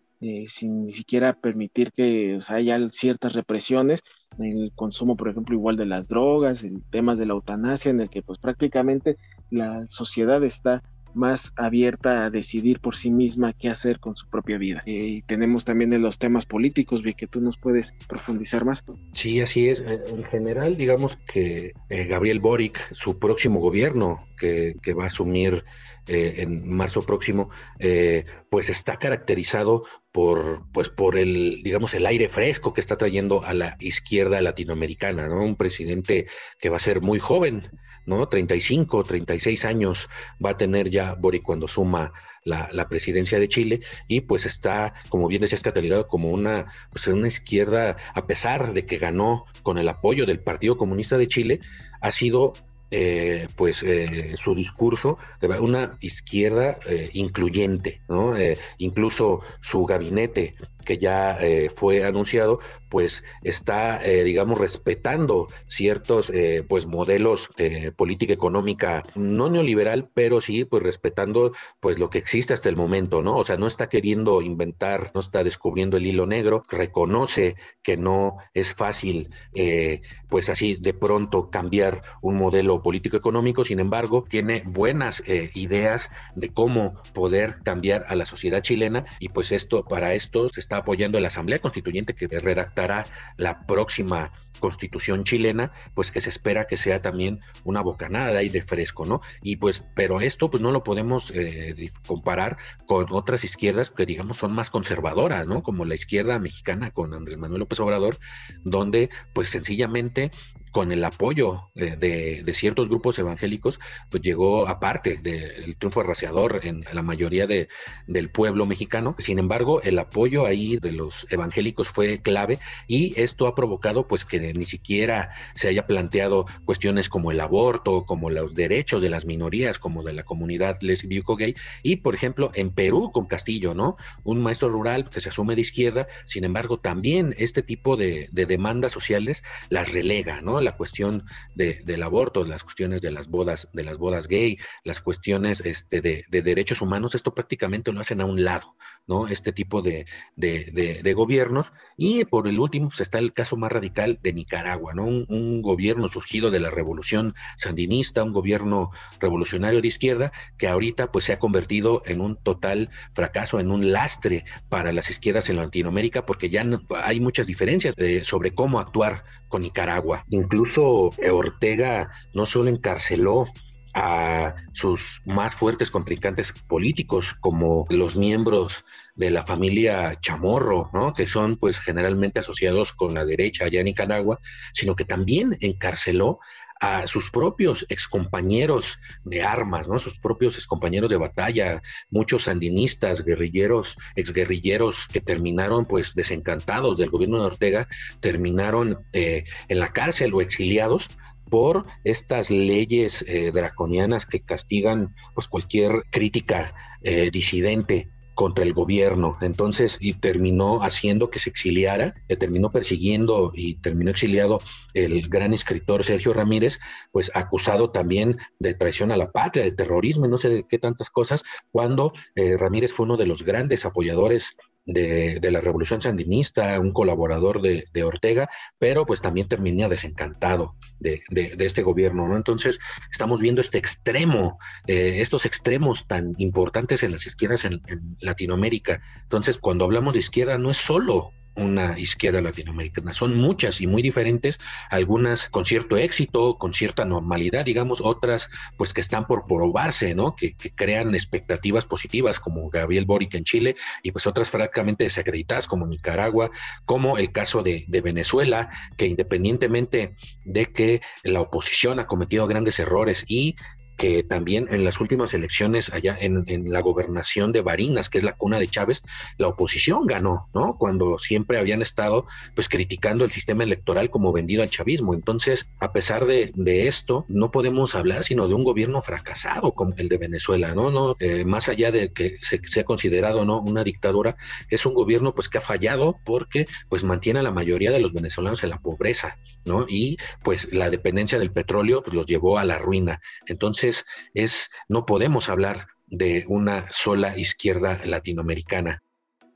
sin 0.47 0.83
ni 0.83 0.91
siquiera 0.91 1.31
permitir 1.31 1.93
que 1.93 2.37
haya 2.49 2.89
ciertas 2.89 3.31
represiones, 3.35 4.01
el 4.37 4.71
consumo, 4.75 5.15
por 5.15 5.29
ejemplo, 5.29 5.55
igual 5.55 5.77
de 5.77 5.85
las 5.85 6.09
drogas, 6.09 6.65
en 6.65 6.81
temas 6.81 7.17
de 7.17 7.25
la 7.25 7.33
eutanasia, 7.33 7.91
en 7.91 8.01
el 8.01 8.09
que 8.09 8.21
pues 8.21 8.37
prácticamente 8.37 9.17
la 9.49 9.85
sociedad 9.87 10.43
está 10.43 10.83
más 11.13 11.53
abierta 11.57 12.25
a 12.25 12.29
decidir 12.29 12.79
por 12.79 12.95
sí 12.95 13.11
misma 13.11 13.53
qué 13.53 13.69
hacer 13.69 13.99
con 13.99 14.15
su 14.15 14.29
propia 14.29 14.57
vida. 14.57 14.83
Y 14.85 15.21
tenemos 15.23 15.65
también 15.65 15.93
en 15.93 16.01
los 16.01 16.19
temas 16.19 16.45
políticos, 16.45 17.03
vi 17.03 17.13
que 17.13 17.27
tú 17.27 17.41
nos 17.41 17.57
puedes 17.57 17.93
profundizar 18.07 18.65
más. 18.65 18.83
Sí, 19.13 19.41
así 19.41 19.69
es. 19.69 19.81
En 19.81 20.23
general, 20.23 20.77
digamos 20.77 21.17
que 21.31 21.73
eh, 21.89 22.03
Gabriel 22.05 22.39
Boric, 22.39 22.93
su 22.93 23.19
próximo 23.19 23.59
gobierno 23.59 24.27
que, 24.37 24.75
que 24.81 24.93
va 24.93 25.05
a 25.05 25.07
asumir 25.07 25.63
eh, 26.07 26.41
en 26.41 26.67
marzo 26.67 27.05
próximo, 27.05 27.51
eh, 27.77 28.25
pues 28.49 28.69
está 28.69 28.97
caracterizado 28.97 29.83
por, 30.11 30.63
pues 30.73 30.89
por 30.89 31.19
el, 31.19 31.61
digamos, 31.61 31.93
el 31.93 32.07
aire 32.07 32.29
fresco 32.29 32.73
que 32.73 32.81
está 32.81 32.97
trayendo 32.97 33.43
a 33.43 33.53
la 33.53 33.77
izquierda 33.79 34.41
latinoamericana, 34.41 35.27
¿no? 35.27 35.43
Un 35.43 35.55
presidente 35.55 36.25
que 36.59 36.69
va 36.69 36.77
a 36.77 36.79
ser 36.79 37.01
muy 37.01 37.19
joven, 37.19 37.69
¿no? 38.09 38.27
35, 38.27 39.03
36 39.03 39.63
años 39.65 40.09
va 40.43 40.51
a 40.51 40.57
tener 40.57 40.89
ya 40.89 41.13
Boric 41.13 41.43
cuando 41.43 41.67
suma 41.67 42.11
la, 42.43 42.87
presidencia 42.89 43.39
de 43.39 43.47
Chile 43.47 43.81
y 44.07 44.21
pues 44.21 44.45
está, 44.45 44.93
como 45.09 45.27
bien 45.27 45.41
decías, 45.41 45.61
catalogado 45.61 46.07
como 46.07 46.31
una, 46.31 46.65
pues 46.91 47.07
una 47.07 47.27
izquierda, 47.27 47.97
a 48.13 48.25
pesar 48.25 48.73
de 48.73 48.85
que 48.85 48.97
ganó 48.97 49.45
con 49.63 49.77
el 49.77 49.87
apoyo 49.87 50.25
del 50.25 50.39
Partido 50.39 50.77
Comunista 50.77 51.17
de 51.17 51.27
Chile, 51.27 51.59
ha 52.01 52.11
sido 52.11 52.53
eh, 52.91 53.47
pues 53.55 53.83
eh, 53.83 54.33
su 54.37 54.55
discurso 54.55 55.19
de 55.41 55.47
una 55.59 55.97
izquierda 56.01 56.79
eh, 56.87 57.11
incluyente, 57.13 58.01
¿no? 58.07 58.33
incluso 58.79 59.41
su 59.61 59.85
gabinete 59.85 60.55
que 60.85 60.97
ya 60.97 61.37
fue 61.75 62.03
anunciado, 62.05 62.59
pues 62.89 63.23
está, 63.43 64.03
eh, 64.03 64.23
digamos, 64.23 64.57
respetando 64.57 65.47
ciertos, 65.67 66.29
eh, 66.33 66.63
pues, 66.67 66.87
modelos 66.87 67.49
de 67.55 67.91
política 67.91 68.33
económica 68.33 69.03
no 69.15 69.49
neoliberal, 69.49 70.09
pero 70.13 70.41
sí, 70.41 70.65
pues, 70.65 70.83
respetando, 70.83 71.53
pues, 71.79 71.99
lo 71.99 72.09
que 72.09 72.17
existe 72.17 72.53
hasta 72.53 72.69
el 72.69 72.75
momento, 72.75 73.21
¿no? 73.21 73.37
O 73.37 73.43
sea, 73.43 73.57
no 73.57 73.67
está 73.67 73.89
queriendo 73.89 74.41
inventar, 74.41 75.11
no 75.13 75.21
está 75.21 75.43
descubriendo 75.43 75.97
el 75.97 76.07
hilo 76.07 76.25
negro, 76.25 76.65
reconoce 76.69 77.55
que 77.83 77.95
no 77.95 78.37
es 78.53 78.73
fácil, 78.73 79.29
eh, 79.53 80.01
pues, 80.27 80.49
así 80.49 80.75
de 80.75 80.93
pronto 80.93 81.49
cambiar 81.49 82.01
un 82.21 82.37
modelo 82.37 82.81
político 82.81 83.17
económico, 83.17 83.65
sin 83.65 83.79
embargo, 83.79 84.25
tiene 84.29 84.63
buenas 84.65 85.23
ideas 85.53 86.09
de 86.35 86.49
cómo 86.49 86.95
poder 87.13 87.57
cambiar 87.63 88.05
a 88.07 88.15
la 88.15 88.25
sociedad 88.25 88.61
chilena 88.61 89.05
y 89.19 89.29
pues 89.29 89.51
esto, 89.51 89.83
para 89.83 90.13
esto 90.13 90.49
se 90.49 90.59
está 90.59 90.78
apoyando 90.79 91.19
la 91.19 91.27
Asamblea 91.27 91.59
Constituyente 91.59 92.13
que 92.13 92.27
redacta 92.27 93.05
la 93.37 93.65
próxima 93.65 94.31
constitución 94.59 95.23
chilena, 95.23 95.71
pues 95.95 96.11
que 96.11 96.21
se 96.21 96.29
espera 96.29 96.67
que 96.67 96.77
sea 96.77 97.01
también 97.01 97.39
una 97.63 97.81
bocanada 97.81 98.31
de 98.31 98.39
aire 98.39 98.61
fresco, 98.61 99.05
¿no? 99.05 99.21
Y 99.41 99.55
pues, 99.55 99.85
pero 99.95 100.21
esto 100.21 100.51
pues 100.51 100.61
no 100.61 100.71
lo 100.71 100.83
podemos 100.83 101.31
eh, 101.33 101.91
comparar 102.05 102.57
con 102.85 103.07
otras 103.11 103.43
izquierdas 103.43 103.89
que 103.89 104.05
digamos 104.05 104.37
son 104.37 104.51
más 104.53 104.69
conservadoras, 104.69 105.47
¿no? 105.47 105.63
Como 105.63 105.85
la 105.85 105.95
izquierda 105.95 106.37
mexicana 106.39 106.91
con 106.91 107.13
Andrés 107.13 107.37
Manuel 107.37 107.61
López 107.61 107.79
Obrador, 107.79 108.19
donde 108.63 109.09
pues 109.33 109.49
sencillamente 109.49 110.31
con 110.71 110.91
el 110.91 111.03
apoyo 111.03 111.69
de, 111.75 112.43
ciertos 112.53 112.89
grupos 112.89 113.17
evangélicos, 113.19 113.79
pues 114.09 114.21
llegó 114.21 114.67
aparte 114.67 115.17
del 115.17 115.77
triunfo 115.77 116.01
arraciador 116.01 116.59
en 116.63 116.83
la 116.93 117.03
mayoría 117.03 117.47
de, 117.47 117.69
del 118.07 118.29
pueblo 118.29 118.65
mexicano. 118.65 119.15
Sin 119.17 119.39
embargo, 119.39 119.81
el 119.81 119.97
apoyo 119.97 120.45
ahí 120.45 120.77
de 120.77 120.91
los 120.91 121.25
evangélicos 121.29 121.89
fue 121.89 122.21
clave 122.21 122.59
y 122.87 123.19
esto 123.19 123.47
ha 123.47 123.55
provocado 123.55 124.07
pues 124.07 124.25
que 124.25 124.53
ni 124.53 124.65
siquiera 124.65 125.31
se 125.55 125.69
haya 125.69 125.87
planteado 125.87 126.45
cuestiones 126.65 127.09
como 127.09 127.31
el 127.31 127.39
aborto, 127.39 128.05
como 128.05 128.29
los 128.29 128.55
derechos 128.55 129.01
de 129.01 129.09
las 129.09 129.25
minorías, 129.25 129.79
como 129.79 130.03
de 130.03 130.13
la 130.13 130.23
comunidad 130.23 130.77
lesbico 130.81 131.35
gay 131.35 131.55
y 131.83 131.97
por 131.97 132.15
ejemplo 132.15 132.51
en 132.53 132.71
Perú 132.71 133.11
con 133.11 133.25
Castillo, 133.25 133.73
¿no? 133.73 133.97
Un 134.23 134.41
maestro 134.41 134.69
rural 134.69 135.09
que 135.09 135.21
se 135.21 135.29
asume 135.29 135.55
de 135.55 135.61
izquierda, 135.61 136.07
sin 136.25 136.43
embargo 136.43 136.79
también 136.79 137.35
este 137.37 137.63
tipo 137.63 137.95
de 137.97 138.29
demandas 138.31 138.91
sociales 138.91 139.43
las 139.69 139.91
relega, 139.91 140.41
¿no? 140.41 140.58
La 140.61 140.75
cuestión 140.75 141.25
de, 141.55 141.81
del 141.85 142.03
aborto, 142.03 142.43
las 142.45 142.63
cuestiones 142.63 143.01
de 143.01 143.11
las 143.11 143.27
bodas, 143.27 143.69
de 143.73 143.83
las 143.83 143.97
bodas 143.97 144.27
gay, 144.27 144.57
las 144.83 145.01
cuestiones 145.01 145.61
este, 145.61 146.01
de, 146.01 146.25
derechos 146.29 146.81
humanos, 146.81 147.15
esto 147.15 147.33
prácticamente 147.33 147.91
lo 147.91 148.01
hacen 148.01 148.21
a 148.21 148.25
un 148.25 148.43
lado, 148.43 148.75
¿no? 149.09 149.27
Este 149.27 149.51
tipo 149.51 149.81
de, 149.81 150.05
de 150.37 151.13
gobiernos. 151.13 151.73
Y 151.97 152.23
por 152.23 152.47
el 152.47 152.59
último, 152.59 152.87
pues, 152.87 153.01
está 153.01 153.17
el 153.17 153.33
caso 153.33 153.57
más 153.57 153.71
radical 153.71 154.19
de 154.23 154.31
Nicaragua, 154.31 154.93
¿no? 154.93 155.03
Un, 155.05 155.61
gobierno 155.61 156.07
surgido 156.07 156.51
de 156.51 156.59
la 156.59 156.69
revolución 156.69 157.33
sandinista, 157.57 158.23
un 158.23 158.31
gobierno 158.31 158.91
revolucionario 159.19 159.81
de 159.81 159.87
izquierda, 159.87 160.31
que 160.57 160.67
ahorita 160.67 161.11
pues 161.11 161.25
se 161.25 161.33
ha 161.33 161.39
convertido 161.39 162.03
en 162.05 162.21
un 162.21 162.37
total 162.37 162.89
fracaso, 163.13 163.59
en 163.59 163.71
un 163.71 163.91
lastre 163.91 164.45
para 164.69 164.93
las 164.93 165.09
izquierdas 165.09 165.49
en 165.49 165.57
Latinoamérica, 165.57 166.25
porque 166.25 166.49
ya 166.49 166.63
no, 166.63 166.81
hay 167.03 167.19
muchas 167.19 167.47
diferencias 167.47 167.95
sobre 168.23 168.53
cómo 168.53 168.79
actuar 168.79 169.23
con 169.49 169.63
Nicaragua. 169.63 170.23
Incluso 170.29 171.11
Ortega 171.31 172.11
no 172.33 172.45
solo 172.45 172.69
encarceló 172.69 173.47
a 173.93 174.55
sus 174.73 175.21
más 175.25 175.55
fuertes 175.55 175.91
contrincantes 175.91 176.53
políticos, 176.67 177.35
como 177.39 177.85
los 177.89 178.15
miembros 178.15 178.85
de 179.15 179.31
la 179.31 179.45
familia 179.45 180.19
Chamorro, 180.21 180.89
¿no? 180.93 181.13
que 181.13 181.27
son 181.27 181.57
pues 181.57 181.79
generalmente 181.79 182.39
asociados 182.39 182.93
con 182.93 183.13
la 183.13 183.25
derecha 183.25 183.65
allá 183.65 183.79
en 183.79 183.85
Nicaragua, 183.85 184.39
sino 184.73 184.95
que 184.95 185.05
también 185.05 185.57
encarceló 185.59 186.39
a 186.79 187.07
sus 187.07 187.29
propios 187.29 187.85
excompañeros 187.89 188.99
de 189.25 189.43
armas, 189.43 189.87
¿no? 189.87 189.99
Sus 189.99 190.17
propios 190.17 190.55
excompañeros 190.55 191.09
de 191.09 191.17
batalla, 191.17 191.81
muchos 192.09 192.43
sandinistas, 192.43 193.23
guerrilleros, 193.23 193.97
exguerrilleros 194.15 195.07
que 195.11 195.19
terminaron 195.19 195.85
pues 195.85 196.15
desencantados 196.15 196.97
del 196.97 197.09
gobierno 197.09 197.39
de 197.39 197.47
Ortega, 197.47 197.87
terminaron 198.21 199.05
eh, 199.11 199.43
en 199.67 199.79
la 199.79 199.91
cárcel 199.91 200.33
o 200.33 200.41
exiliados 200.41 201.09
por 201.49 201.85
estas 202.03 202.49
leyes 202.49 203.23
eh, 203.27 203.51
draconianas 203.51 204.25
que 204.25 204.41
castigan 204.41 205.15
pues 205.35 205.47
cualquier 205.47 206.03
crítica 206.11 206.73
eh, 207.01 207.29
disidente 207.31 208.09
contra 208.39 208.63
el 208.63 208.71
gobierno. 208.71 209.37
Entonces, 209.41 209.97
y 209.99 210.13
terminó 210.13 210.81
haciendo 210.81 211.29
que 211.29 211.39
se 211.39 211.49
exiliara, 211.49 212.13
terminó 212.39 212.71
persiguiendo 212.71 213.51
y 213.53 213.75
terminó 213.81 214.11
exiliado 214.11 214.61
el 214.93 215.27
gran 215.27 215.53
escritor 215.53 216.05
Sergio 216.05 216.31
Ramírez, 216.31 216.79
pues 217.11 217.31
acusado 217.35 217.91
también 217.91 218.37
de 218.57 218.75
traición 218.75 219.11
a 219.11 219.17
la 219.17 219.33
patria, 219.33 219.65
de 219.65 219.73
terrorismo 219.73 220.25
y 220.25 220.29
no 220.29 220.37
sé 220.37 220.47
de 220.47 220.65
qué 220.65 220.79
tantas 220.79 221.09
cosas, 221.09 221.43
cuando 221.69 222.13
eh, 222.35 222.55
Ramírez 222.55 222.93
fue 222.93 223.07
uno 223.07 223.17
de 223.17 223.25
los 223.25 223.43
grandes 223.43 223.83
apoyadores 223.83 224.55
de, 224.85 225.39
la 225.51 225.61
revolución 225.61 226.01
sandinista, 226.01 226.79
un 226.79 226.91
colaborador 226.91 227.61
de, 227.61 228.03
Ortega, 228.03 228.49
pero 228.77 229.05
pues 229.05 229.21
también 229.21 229.47
termina 229.47 229.89
desencantado 229.89 230.75
de, 230.99 231.21
este 231.59 231.83
gobierno, 231.83 232.27
¿no? 232.27 232.37
Entonces 232.37 232.79
estamos 233.11 233.39
viendo 233.39 233.61
este 233.61 233.77
extremo, 233.77 234.57
eh, 234.87 235.17
estos 235.21 235.45
extremos 235.45 236.07
tan 236.07 236.33
importantes 236.37 237.03
en 237.03 237.11
las 237.11 237.25
izquierdas 237.25 237.65
en, 237.65 237.81
en 237.87 238.17
Latinoamérica. 238.21 239.01
Entonces, 239.23 239.57
cuando 239.57 239.85
hablamos 239.85 240.13
de 240.13 240.19
izquierda, 240.19 240.57
no 240.57 240.71
es 240.71 240.77
solo 240.77 241.31
una 241.61 241.97
izquierda 241.97 242.41
latinoamericana. 242.41 243.13
Son 243.13 243.37
muchas 243.37 243.81
y 243.81 243.87
muy 243.87 244.01
diferentes, 244.01 244.59
algunas 244.89 245.49
con 245.49 245.65
cierto 245.65 245.97
éxito, 245.97 246.57
con 246.57 246.73
cierta 246.73 247.05
normalidad, 247.05 247.65
digamos, 247.65 248.01
otras 248.01 248.49
pues 248.77 248.93
que 248.93 249.01
están 249.01 249.27
por 249.27 249.45
probarse, 249.45 250.15
¿no? 250.15 250.35
Que, 250.35 250.55
crean 250.75 251.13
expectativas 251.13 251.85
positivas, 251.85 252.39
como 252.39 252.69
Gabriel 252.69 253.05
Boric 253.05 253.33
en 253.35 253.43
Chile, 253.43 253.75
y 254.03 254.11
pues 254.11 254.27
otras 254.27 254.49
francamente 254.49 255.03
desacreditadas, 255.03 255.67
como 255.67 255.87
Nicaragua, 255.87 256.51
como 256.85 257.17
el 257.17 257.31
caso 257.31 257.63
de, 257.63 257.85
de 257.87 258.01
Venezuela, 258.01 258.69
que 258.97 259.07
independientemente 259.07 260.15
de 260.45 260.65
que 260.67 261.01
la 261.23 261.41
oposición 261.41 261.99
ha 261.99 262.07
cometido 262.07 262.47
grandes 262.47 262.79
errores 262.79 263.25
y 263.27 263.55
que 263.99 264.23
también 264.23 264.67
en 264.71 264.85
las 264.85 265.01
últimas 265.01 265.33
elecciones 265.33 265.91
allá 265.91 266.17
en, 266.19 266.45
la 266.71 266.79
gobernación 266.79 267.51
de 267.51 267.59
Barinas, 267.59 268.09
que 268.09 268.17
es 268.17 268.23
la 268.23 268.37
cuna 268.37 268.57
de 268.57 268.69
Chávez, 268.69 269.03
la 269.37 269.49
oposición 269.49 270.05
ganó, 270.07 270.47
¿no? 270.53 270.77
Cuando 270.79 271.19
siempre 271.19 271.57
habían 271.57 271.81
estado 271.81 272.25
pues 272.55 272.69
criticando 272.69 273.25
el 273.25 273.31
sistema 273.31 273.65
electoral 273.65 274.09
como 274.09 274.31
vendido 274.31 274.63
al 274.63 274.69
chavismo. 274.69 275.13
Entonces, 275.13 275.67
a 275.81 275.91
pesar 275.91 276.25
de, 276.25 276.53
esto, 276.87 277.25
no 277.27 277.51
podemos 277.51 277.93
hablar 277.93 278.23
sino 278.23 278.47
de 278.47 278.53
un 278.53 278.63
gobierno 278.63 279.01
fracasado 279.01 279.73
como 279.73 279.93
el 279.97 280.07
de 280.07 280.17
Venezuela, 280.17 280.73
¿no? 280.73 280.91
no 280.91 281.17
eh, 281.19 281.43
más 281.43 281.67
allá 281.67 281.91
de 281.91 282.13
que 282.13 282.37
se 282.37 282.61
sea 282.65 282.85
considerado 282.85 283.43
no 283.43 283.59
una 283.59 283.83
dictadura, 283.83 284.37
es 284.69 284.85
un 284.85 284.93
gobierno 284.93 285.35
pues 285.35 285.49
que 285.49 285.57
ha 285.57 285.61
fallado 285.61 286.17
porque 286.23 286.67
pues 286.87 287.03
mantiene 287.03 287.39
a 287.39 287.43
la 287.43 287.51
mayoría 287.51 287.91
de 287.91 287.99
los 287.99 288.13
venezolanos 288.13 288.63
en 288.63 288.69
la 288.69 288.79
pobreza, 288.79 289.37
¿no? 289.65 289.85
Y 289.89 290.17
pues 290.41 290.71
la 290.71 290.89
dependencia 290.89 291.37
del 291.37 291.51
petróleo 291.51 292.01
pues 292.01 292.15
los 292.15 292.25
llevó 292.27 292.57
a 292.57 292.63
la 292.63 292.79
ruina. 292.79 293.19
Entonces, 293.45 293.88
es, 294.33 294.69
no 294.87 295.05
podemos 295.05 295.49
hablar 295.49 295.87
de 296.07 296.45
una 296.47 296.91
sola 296.91 297.37
izquierda 297.37 297.99
latinoamericana. 298.05 299.03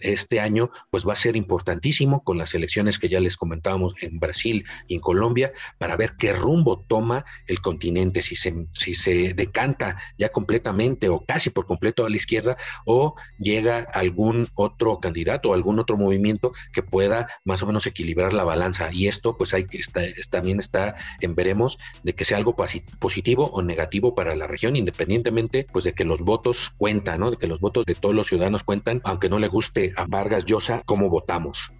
Este 0.04 0.39
año 0.39 0.72
pues 0.92 1.08
va 1.08 1.13
a 1.13 1.18
ser 1.18 1.36
importantísimo 1.36 2.24
con 2.24 2.38
las 2.38 2.54
elecciones 2.54 3.00
que 3.00 3.10
ya 3.10 3.20
les 3.20 3.38
comentábamos 3.38 3.96
en 4.02 4.20
Brasil 4.20 4.66
y 4.88 4.96
en 4.96 5.02
Colombia 5.02 5.54
para 5.78 5.96
ver 5.96 6.13
qué 6.18 6.34
rumbo 6.34 6.80
toma 6.88 7.26
el 7.48 7.62
continente, 7.62 8.22
si 8.22 8.36
se, 8.36 8.68
si 8.74 8.96
se 8.96 9.34
decanta 9.34 9.98
ya 10.18 10.30
completamente 10.30 11.10
o 11.10 11.26
casi 11.26 11.50
por 11.50 11.66
completo 11.66 12.06
a 12.06 12.10
la 12.10 12.16
izquierda 12.16 12.58
o 12.86 13.16
llega 13.38 13.80
algún 13.94 14.50
otro 14.56 15.00
candidato 15.00 15.50
o 15.50 15.54
algún 15.54 15.80
otro 15.80 15.98
movimiento 15.98 16.54
que 16.74 16.84
pueda 16.84 17.28
más 17.44 17.63
o 17.63 17.68
menos 17.68 17.88
equilibrar 17.88 18.34
la 18.34 18.44
balanza. 18.44 18.89
Y 18.92 19.08
esto 19.08 19.38
pues 19.38 19.54
hay 19.54 19.66
que 19.66 19.82
también 20.30 20.60
está 20.60 20.96
en 21.22 21.36
veremos 21.36 21.78
de 22.04 22.13
que 22.13 22.26
sea 22.26 22.38
algo 22.38 22.56
positivo 23.00 23.48
o 23.48 23.62
negativo 23.62 24.16
para 24.16 24.36
la 24.36 24.48
región, 24.48 24.76
independientemente 24.76 25.68
pues 25.72 25.84
de 25.86 25.94
que 25.94 26.06
los 26.06 26.22
votos 26.22 26.74
cuentan, 26.78 27.20
¿no? 27.20 27.32
De 27.32 27.38
que 27.38 27.48
los 27.48 27.60
votos 27.60 27.86
de 27.86 27.96
todos 27.96 28.16
los 28.16 28.28
ciudadanos 28.28 28.63
cuentan, 28.63 29.02
aunque 29.04 29.30
no 29.30 29.39
le 29.39 29.48
guste 29.48 29.93
a 29.96 30.06
Vargas 30.06 30.46
Llosa 30.46 30.82
cómo 30.86 31.10
votamos. 31.10 31.72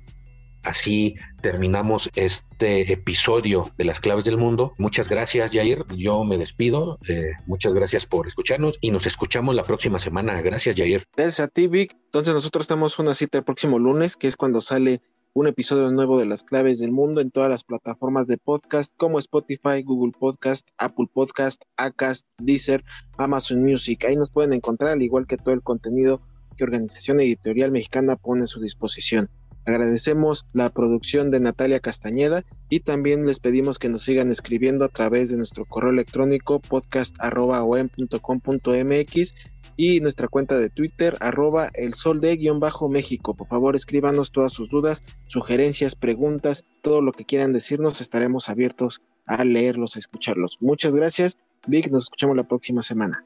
Así 0.63 1.15
terminamos 1.41 2.10
este 2.15 2.93
episodio 2.93 3.71
de 3.78 3.84
las 3.84 3.99
claves 3.99 4.23
del 4.23 4.38
mundo. 4.38 4.71
Muchas 4.78 5.10
gracias, 5.10 5.52
Jair. 5.52 5.86
Yo 5.97 6.23
me 6.23 6.38
despido. 6.38 6.99
Eh, 7.10 7.32
muchas 7.47 7.73
gracias 7.73 8.06
por 8.06 8.28
escucharnos 8.28 8.78
y 8.80 8.91
nos 8.91 9.06
escuchamos 9.06 9.56
la 9.56 9.65
próxima 9.65 9.99
semana. 9.99 10.41
Gracias, 10.41 10.78
Jair. 10.78 11.04
Gracias 11.17 11.41
a 11.41 11.49
ti, 11.49 11.67
Vic. 11.67 11.97
Entonces 12.06 12.34
nosotros 12.34 12.65
tenemos 12.65 12.97
una 12.97 13.13
cita 13.13 13.39
el 13.39 13.43
próximo 13.43 13.78
lunes, 13.78 14.15
que 14.15 14.28
es 14.28 14.38
cuando 14.38 14.62
sale 14.62 15.02
un 15.34 15.47
episodio 15.47 15.91
nuevo 15.91 16.17
de 16.17 16.28
las 16.28 16.43
claves 16.43 16.80
del 16.80 16.91
mundo 16.91 17.19
en 17.19 17.32
todas 17.32 17.49
las 17.49 17.65
plataformas 17.65 18.28
de 18.28 18.38
podcast 18.38 18.93
como 18.95 19.19
Spotify, 19.19 19.82
Google 19.84 20.13
Podcast, 20.17 20.65
Apple 20.78 21.08
Podcast, 21.12 21.62
Acast, 21.76 22.26
Deezer, 22.38 22.86
Amazon 23.17 23.63
Music. 23.63 24.06
Ahí 24.06 24.15
nos 24.15 24.30
pueden 24.30 24.54
encontrar, 24.54 24.91
al 24.91 25.02
igual 25.02 25.28
que 25.28 25.38
todo 25.38 25.54
el 25.54 25.62
contenido 25.62 26.21
que 26.53 26.63
Organización 26.63 27.19
Editorial 27.19 27.71
Mexicana 27.71 28.15
pone 28.15 28.43
a 28.43 28.47
su 28.47 28.61
disposición. 28.61 29.29
Agradecemos 29.65 30.45
la 30.51 30.69
producción 30.69 31.31
de 31.31 31.39
Natalia 31.39 31.79
Castañeda 31.79 32.43
y 32.69 32.81
también 32.81 33.25
les 33.25 33.39
pedimos 33.39 33.79
que 33.79 33.87
nos 33.87 34.03
sigan 34.03 34.29
escribiendo 34.29 34.83
a 34.83 34.89
través 34.89 35.29
de 35.29 35.37
nuestro 35.37 35.63
correo 35.65 35.91
electrónico 35.91 36.59
podcast.com.mx 36.59 39.33
y 39.75 40.01
nuestra 40.01 40.27
cuenta 40.27 40.59
de 40.59 40.69
Twitter 40.69 41.17
arroba 41.19 41.69
el 41.73 41.93
sol 41.93 42.21
de 42.21 42.35
guion 42.35 42.59
bajo 42.59 42.89
México. 42.89 43.35
Por 43.35 43.47
favor, 43.47 43.75
escríbanos 43.75 44.31
todas 44.31 44.51
sus 44.51 44.69
dudas, 44.69 45.03
sugerencias, 45.25 45.95
preguntas, 45.95 46.65
todo 46.81 47.01
lo 47.01 47.13
que 47.13 47.25
quieran 47.25 47.53
decirnos, 47.53 48.01
estaremos 48.01 48.49
abiertos 48.49 49.01
a 49.25 49.43
leerlos, 49.45 49.95
a 49.95 49.99
escucharlos. 49.99 50.57
Muchas 50.59 50.93
gracias, 50.93 51.37
Vic, 51.67 51.89
nos 51.89 52.05
escuchamos 52.05 52.35
la 52.35 52.47
próxima 52.47 52.83
semana. 52.83 53.25